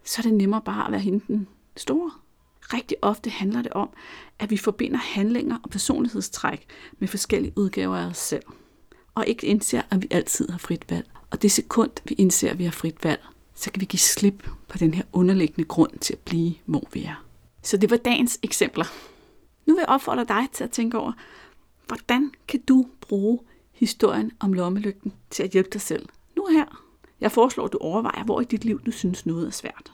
Så 0.03 0.21
er 0.21 0.23
det 0.23 0.33
nemmere 0.33 0.61
bare 0.65 0.85
at 0.85 0.91
være 0.91 1.01
hende 1.01 1.23
den 1.27 1.47
store. 1.77 2.11
Rigtig 2.73 2.97
ofte 3.01 3.29
handler 3.29 3.61
det 3.61 3.73
om, 3.73 3.89
at 4.39 4.49
vi 4.49 4.57
forbinder 4.57 4.97
handlinger 4.97 5.57
og 5.63 5.69
personlighedstræk 5.69 6.65
med 6.99 7.07
forskellige 7.07 7.53
udgaver 7.55 7.97
af 7.97 8.05
os 8.05 8.17
selv. 8.17 8.43
Og 9.15 9.27
ikke 9.27 9.47
indser, 9.47 9.81
at 9.89 10.01
vi 10.01 10.07
altid 10.11 10.49
har 10.49 10.57
frit 10.57 10.91
valg. 10.91 11.09
Og 11.31 11.41
det 11.41 11.51
sekund, 11.51 11.91
vi 12.05 12.15
indser, 12.17 12.51
at 12.51 12.59
vi 12.59 12.63
har 12.63 12.71
frit 12.71 13.03
valg, 13.03 13.21
så 13.55 13.71
kan 13.71 13.81
vi 13.81 13.85
give 13.85 13.99
slip 13.99 14.49
på 14.67 14.77
den 14.77 14.93
her 14.93 15.03
underliggende 15.13 15.67
grund 15.67 15.99
til 15.99 16.13
at 16.13 16.19
blive, 16.19 16.55
hvor 16.65 16.87
vi 16.93 17.03
er. 17.03 17.23
Så 17.63 17.77
det 17.77 17.89
var 17.89 17.97
dagens 17.97 18.39
eksempler. 18.43 18.85
Nu 19.65 19.73
vil 19.73 19.81
jeg 19.81 19.89
opfordre 19.89 20.25
dig 20.25 20.47
til 20.53 20.63
at 20.63 20.71
tænke 20.71 20.97
over, 20.97 21.11
hvordan 21.87 22.31
kan 22.47 22.61
du 22.61 22.87
bruge 23.01 23.39
historien 23.71 24.31
om 24.39 24.53
lommelygten 24.53 25.13
til 25.29 25.43
at 25.43 25.49
hjælpe 25.49 25.69
dig 25.73 25.81
selv 25.81 26.05
nu 26.35 26.45
her? 26.45 26.83
Jeg 27.21 27.31
foreslår, 27.31 27.65
at 27.65 27.73
du 27.73 27.77
overvejer, 27.77 28.23
hvor 28.23 28.41
i 28.41 28.43
dit 28.43 28.65
liv 28.65 28.81
du 28.85 28.91
synes 28.91 29.25
noget 29.25 29.47
er 29.47 29.51
svært. 29.51 29.91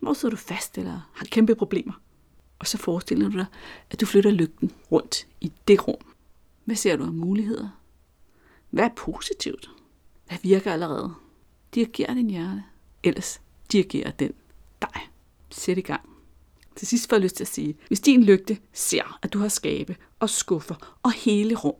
Hvor 0.00 0.12
sidder 0.12 0.34
du 0.34 0.40
fast 0.40 0.78
eller 0.78 1.10
har 1.12 1.26
kæmpe 1.26 1.54
problemer? 1.54 1.92
Og 2.58 2.66
så 2.66 2.78
forestiller 2.78 3.28
du 3.28 3.36
dig, 3.36 3.46
at 3.90 4.00
du 4.00 4.06
flytter 4.06 4.30
lygten 4.30 4.72
rundt 4.92 5.26
i 5.40 5.52
det 5.68 5.88
rum. 5.88 6.00
Hvad 6.64 6.76
ser 6.76 6.96
du 6.96 7.04
af 7.04 7.12
muligheder? 7.12 7.68
Hvad 8.70 8.84
er 8.84 8.94
positivt? 8.96 9.70
Hvad 10.26 10.38
virker 10.42 10.72
allerede? 10.72 11.14
Diriger 11.74 12.14
din 12.14 12.30
hjerne. 12.30 12.64
Ellers 13.02 13.40
dirigerer 13.72 14.10
den 14.10 14.32
dig. 14.82 15.08
Sæt 15.50 15.78
i 15.78 15.80
gang. 15.80 16.08
Til 16.76 16.86
sidst 16.86 17.08
får 17.08 17.16
jeg 17.16 17.22
lyst 17.22 17.36
til 17.36 17.44
at 17.44 17.48
sige, 17.48 17.76
hvis 17.88 18.00
din 18.00 18.24
lygte 18.24 18.58
ser, 18.72 19.18
at 19.22 19.32
du 19.32 19.38
har 19.38 19.48
skabe 19.48 19.96
og 20.20 20.30
skuffer 20.30 20.98
og 21.02 21.12
hele 21.12 21.54
rum, 21.54 21.74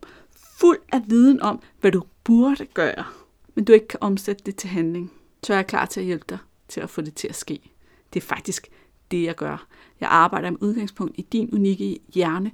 fuld 0.58 0.78
af 0.92 1.02
viden 1.06 1.42
om, 1.42 1.62
hvad 1.80 1.92
du 1.92 2.02
burde 2.24 2.66
gøre, 2.66 3.04
men 3.54 3.64
du 3.64 3.72
ikke 3.72 3.88
kan 3.88 3.98
omsætte 4.02 4.44
det 4.46 4.56
til 4.56 4.68
handling, 4.70 5.12
så 5.42 5.52
er 5.52 5.56
jeg 5.56 5.66
klar 5.66 5.86
til 5.86 6.00
at 6.00 6.06
hjælpe 6.06 6.24
dig 6.28 6.38
til 6.68 6.80
at 6.80 6.90
få 6.90 7.00
det 7.00 7.14
til 7.14 7.28
at 7.28 7.36
ske. 7.36 7.72
Det 8.12 8.22
er 8.22 8.26
faktisk 8.26 8.68
det, 9.10 9.22
jeg 9.22 9.34
gør. 9.34 9.66
Jeg 10.00 10.08
arbejder 10.08 10.50
med 10.50 10.62
udgangspunkt 10.62 11.14
i 11.18 11.22
din 11.22 11.50
unikke 11.52 11.98
hjerne 12.14 12.50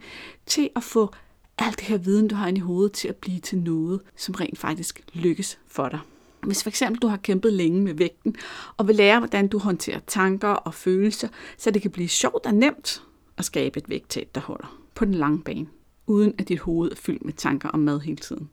til 0.46 0.70
at 0.76 0.82
få 0.82 1.10
alt 1.58 1.78
det 1.78 1.86
her 1.86 1.98
viden, 1.98 2.28
du 2.28 2.34
har 2.34 2.48
inde 2.48 2.58
i 2.58 2.62
hovedet, 2.62 2.92
til 2.92 3.08
at 3.08 3.16
blive 3.16 3.40
til 3.40 3.58
noget, 3.58 4.00
som 4.16 4.34
rent 4.34 4.58
faktisk 4.58 5.00
lykkes 5.12 5.58
for 5.66 5.88
dig. 5.88 6.00
Hvis 6.42 6.62
for 6.62 6.70
eksempel 6.70 7.02
du 7.02 7.06
har 7.06 7.16
kæmpet 7.16 7.52
længe 7.52 7.82
med 7.82 7.94
vægten, 7.94 8.36
og 8.76 8.88
vil 8.88 8.96
lære, 8.96 9.18
hvordan 9.18 9.48
du 9.48 9.58
håndterer 9.58 10.00
tanker 10.06 10.48
og 10.48 10.74
følelser, 10.74 11.28
så 11.58 11.70
det 11.70 11.82
kan 11.82 11.90
blive 11.90 12.08
sjovt 12.08 12.46
og 12.46 12.54
nemt 12.54 13.02
at 13.36 13.44
skabe 13.44 13.78
et 13.78 13.88
vægttab, 13.88 14.28
der 14.34 14.40
holder 14.40 14.80
på 14.94 15.04
den 15.04 15.14
lange 15.14 15.42
bane, 15.42 15.66
uden 16.06 16.34
at 16.38 16.48
dit 16.48 16.60
hoved 16.60 16.90
er 16.90 16.96
fyldt 16.96 17.24
med 17.24 17.32
tanker 17.32 17.68
om 17.68 17.80
mad 17.80 18.00
hele 18.00 18.16
tiden. 18.16 18.50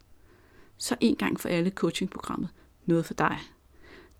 Så 0.77 0.95
en 0.99 1.15
gang 1.15 1.39
for 1.39 1.49
alle 1.49 1.69
coachingprogrammet 1.69 2.49
noget 2.85 3.05
for 3.05 3.13
dig. 3.13 3.37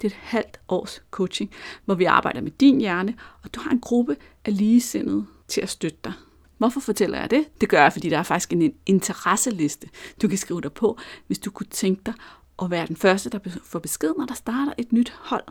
Det 0.02 0.08
er 0.08 0.12
et 0.12 0.20
halvt 0.22 0.60
års 0.68 1.04
coaching, 1.12 1.52
hvor 1.86 1.96
vi 1.96 2.06
arbejder 2.06 2.42
med 2.42 2.52
din 2.52 2.80
hjerne, 2.80 3.16
og 3.44 3.54
du 3.54 3.60
har 3.60 3.72
en 3.72 3.80
gruppe 3.80 4.16
af 4.46 4.58
ligesindede 4.58 5.26
til 5.48 5.62
at 5.62 5.70
støtte 5.70 5.98
dig. 6.04 6.14
Hvorfor 6.58 6.80
fortæller 6.80 7.20
jeg 7.20 7.32
det? 7.32 7.46
Det 7.62 7.70
gør 7.70 7.82
jeg, 7.82 7.94
fordi 7.94 8.10
der 8.10 8.18
er 8.18 8.24
faktisk 8.24 8.54
en 8.54 8.74
interesseliste, 8.86 9.90
du 10.22 10.28
kan 10.28 10.38
skrive 10.38 10.62
dig 10.62 10.74
på, 10.74 10.98
hvis 11.28 11.40
du 11.40 11.52
kunne 11.52 11.68
tænke 11.68 12.02
dig 12.06 12.14
at 12.62 12.72
være 12.72 12.88
den 12.88 12.96
første, 12.96 13.30
der 13.30 13.40
får 13.64 13.80
besked, 13.80 14.14
når 14.18 14.26
der 14.26 14.34
starter 14.34 14.74
et 14.78 14.92
nyt 14.92 15.14
hold. 15.20 15.44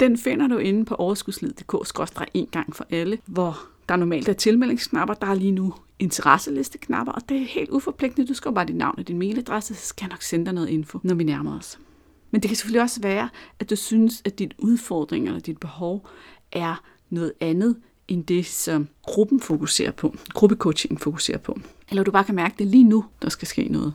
Den 0.00 0.18
finder 0.18 0.46
du 0.46 0.58
inde 0.58 0.84
på 0.84 0.94
overskudslid.dk-en 0.94 2.46
gang 2.46 2.76
for 2.76 2.86
alle, 2.90 3.18
hvor 3.26 3.58
der 3.88 3.96
normalt 3.96 4.28
er 4.28 4.32
tilmeldingsknapper. 4.32 5.14
Der 5.14 5.26
er 5.26 5.34
lige 5.34 5.50
nu 5.52 5.74
interesselisteknapper, 5.98 7.12
og 7.12 7.28
det 7.28 7.36
er 7.36 7.46
helt 7.46 7.70
uforpligtende. 7.70 8.28
Du 8.28 8.34
skriver 8.34 8.54
bare 8.54 8.66
dit 8.66 8.76
navn 8.76 8.94
og 8.98 9.08
din 9.08 9.18
mailadresse, 9.18 9.74
så 9.74 9.86
skal 9.86 10.04
jeg 10.04 10.10
nok 10.10 10.22
sende 10.22 10.44
dig 10.44 10.54
noget 10.54 10.68
info, 10.68 11.00
når 11.02 11.14
vi 11.14 11.24
nærmer 11.24 11.58
os. 11.58 11.78
Men 12.32 12.42
det 12.42 12.48
kan 12.48 12.56
selvfølgelig 12.56 12.82
også 12.82 13.00
være, 13.00 13.28
at 13.58 13.70
du 13.70 13.76
synes, 13.76 14.22
at 14.24 14.38
dit 14.38 14.54
udfordring 14.58 15.26
eller 15.26 15.40
dit 15.40 15.58
behov 15.58 16.08
er 16.52 16.84
noget 17.10 17.32
andet 17.40 17.76
end 18.08 18.24
det, 18.24 18.46
som 18.46 18.88
gruppen 19.02 19.40
fokuserer 19.40 19.90
på, 19.90 20.14
gruppecoaching 20.34 21.00
fokuserer 21.00 21.38
på. 21.38 21.60
Eller 21.90 22.02
du 22.02 22.10
bare 22.10 22.24
kan 22.24 22.34
mærke, 22.34 22.52
at 22.52 22.58
det 22.58 22.66
lige 22.66 22.84
nu, 22.84 23.04
der 23.22 23.28
skal 23.28 23.48
ske 23.48 23.64
noget. 23.64 23.94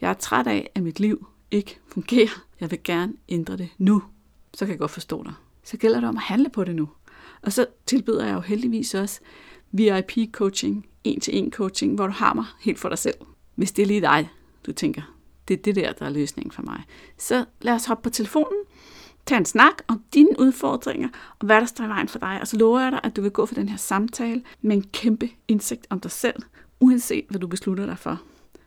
Jeg 0.00 0.10
er 0.10 0.14
træt 0.14 0.46
af, 0.46 0.70
at 0.74 0.82
mit 0.82 1.00
liv 1.00 1.26
ikke 1.50 1.78
fungerer. 1.88 2.44
Jeg 2.60 2.70
vil 2.70 2.78
gerne 2.84 3.12
ændre 3.28 3.56
det 3.56 3.68
nu. 3.78 4.02
Så 4.54 4.64
kan 4.64 4.72
jeg 4.72 4.78
godt 4.78 4.90
forstå 4.90 5.22
dig. 5.22 5.32
Så 5.64 5.76
gælder 5.76 6.00
det 6.00 6.08
om 6.08 6.16
at 6.16 6.22
handle 6.22 6.48
på 6.48 6.64
det 6.64 6.76
nu. 6.76 6.88
Og 7.42 7.52
så 7.52 7.66
tilbyder 7.86 8.26
jeg 8.26 8.34
jo 8.34 8.40
heldigvis 8.40 8.94
også 8.94 9.20
VIP-coaching, 9.72 10.86
en-til-en 11.04 11.52
coaching, 11.52 11.94
hvor 11.94 12.06
du 12.06 12.12
har 12.12 12.34
mig 12.34 12.44
helt 12.60 12.78
for 12.78 12.88
dig 12.88 12.98
selv. 12.98 13.14
Hvis 13.54 13.72
det 13.72 13.82
er 13.82 13.86
lige 13.86 14.00
dig, 14.00 14.30
du 14.66 14.72
tænker, 14.72 15.15
det 15.48 15.58
er 15.58 15.62
det 15.62 15.76
der, 15.76 15.92
der 15.92 16.06
er 16.06 16.10
løsningen 16.10 16.52
for 16.52 16.62
mig. 16.62 16.82
Så 17.18 17.44
lad 17.60 17.74
os 17.74 17.84
hoppe 17.84 18.02
på 18.02 18.10
telefonen, 18.10 18.58
tage 19.26 19.38
en 19.38 19.44
snak 19.44 19.74
om 19.88 20.02
dine 20.14 20.40
udfordringer, 20.40 21.08
og 21.38 21.46
hvad 21.46 21.60
der 21.60 21.66
står 21.66 21.84
i 21.84 21.88
vejen 21.88 22.08
for 22.08 22.18
dig. 22.18 22.38
Og 22.40 22.46
så 22.46 22.56
lover 22.56 22.80
jeg 22.80 22.92
dig, 22.92 23.00
at 23.02 23.16
du 23.16 23.22
vil 23.22 23.30
gå 23.30 23.46
for 23.46 23.54
den 23.54 23.68
her 23.68 23.76
samtale 23.76 24.42
med 24.60 24.76
en 24.76 24.84
kæmpe 24.92 25.30
indsigt 25.48 25.86
om 25.90 26.00
dig 26.00 26.10
selv, 26.10 26.42
uanset 26.80 27.24
hvad 27.30 27.40
du 27.40 27.46
beslutter 27.46 27.86
dig 27.86 27.98
for. 27.98 28.22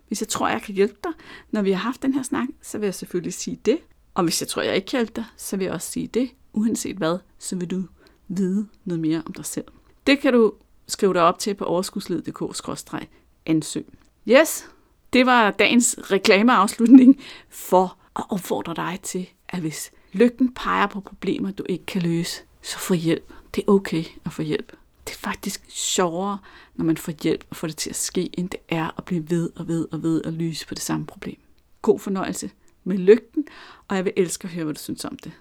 Hvis 0.08 0.22
jeg 0.22 0.28
tror, 0.28 0.48
jeg 0.48 0.62
kan 0.62 0.76
hjælpe 0.76 0.98
dig, 1.04 1.12
når 1.52 1.62
vi 1.62 1.72
har 1.72 1.80
haft 1.80 2.02
den 2.02 2.14
her 2.14 2.24
snak, 2.24 2.48
så 2.62 2.78
vil 2.78 2.88
jeg 2.88 2.96
selvfølgelig 2.96 3.34
sige 3.34 3.60
det. 3.66 3.80
Og 4.14 4.24
hvis 4.24 4.42
jeg 4.42 4.48
tror, 4.48 4.62
jeg 4.62 4.76
ikke 4.76 4.86
kan 4.86 5.00
hjælpe 5.00 5.14
dig, 5.16 5.26
så 5.38 5.58
vil 5.58 5.66
jeg 5.66 5.74
også 5.74 5.92
sige 5.92 6.08
det. 6.08 6.32
Uanset 6.54 6.98
hvad, 6.98 7.18
så 7.40 7.56
vil 7.56 7.72
du 7.72 7.84
vide 8.28 8.68
noget 8.86 9.00
mere 9.00 9.24
om 9.26 9.34
dig 9.34 9.46
selv. 9.46 9.66
Det 10.08 10.20
kan 10.20 10.34
du 10.34 10.54
skrive 10.88 11.14
dig 11.14 11.22
op 11.22 11.40
til 11.40 11.54
på 11.54 11.66
overskudslid.dk-ansøg. 11.66 13.86
Yes, 14.28 14.70
det 15.14 15.26
var 15.26 15.52
dagens 15.52 15.96
reklameafslutning 16.12 17.20
for 17.50 17.98
at 18.16 18.24
opfordre 18.30 18.74
dig 18.74 19.00
til, 19.04 19.30
at 19.50 19.60
hvis 19.60 19.92
lygten 20.14 20.54
peger 20.54 20.88
på 20.88 21.00
problemer, 21.00 21.52
du 21.52 21.66
ikke 21.70 21.86
kan 21.86 22.02
løse, 22.02 22.42
så 22.62 22.80
få 22.80 22.94
hjælp. 22.94 23.34
Det 23.56 23.64
er 23.68 23.72
okay 23.72 24.04
at 24.26 24.34
få 24.34 24.42
hjælp. 24.42 24.72
det 25.08 25.14
er 25.14 25.20
faktisk 25.20 25.66
sjovere, 25.70 26.38
når 26.76 26.86
man 26.86 26.98
får 26.98 27.14
hjælp 27.24 27.46
og 27.50 27.56
får 27.56 27.68
det 27.68 27.78
til 27.78 27.90
at 27.90 27.96
ske, 27.96 28.30
end 28.34 28.50
det 28.50 28.60
er 28.70 28.98
at 28.98 29.06
blive 29.06 29.30
ved 29.30 29.50
og 29.56 29.68
ved 29.68 29.88
og 29.92 30.04
ved 30.04 30.22
og 30.26 30.34
lyse 30.34 30.68
på 30.68 30.74
det 30.74 30.84
samme 30.84 31.06
problem. 31.06 31.38
God 31.82 32.00
fornøjelse 32.00 32.50
med 32.84 32.98
lygten, 32.98 33.46
og 33.88 33.96
jeg 33.96 34.06
vil 34.06 34.14
elske 34.18 34.46
at 34.46 34.52
høre, 34.52 34.64
hvad 34.64 34.74
du 34.74 34.80
synes 34.80 35.06
om 35.06 35.18
det. 35.18 35.32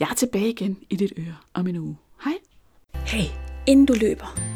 Jeg 0.00 0.08
er 0.10 0.14
tilbage 0.14 0.50
igen 0.50 0.78
i 0.90 0.96
dit 0.96 1.12
øre 1.18 1.36
om 1.54 1.66
en 1.66 1.76
uge. 1.76 1.96
Hej! 2.24 2.34
Hey, 2.94 3.24
inden 3.66 3.86
du 3.86 3.94
løber, 4.00 4.55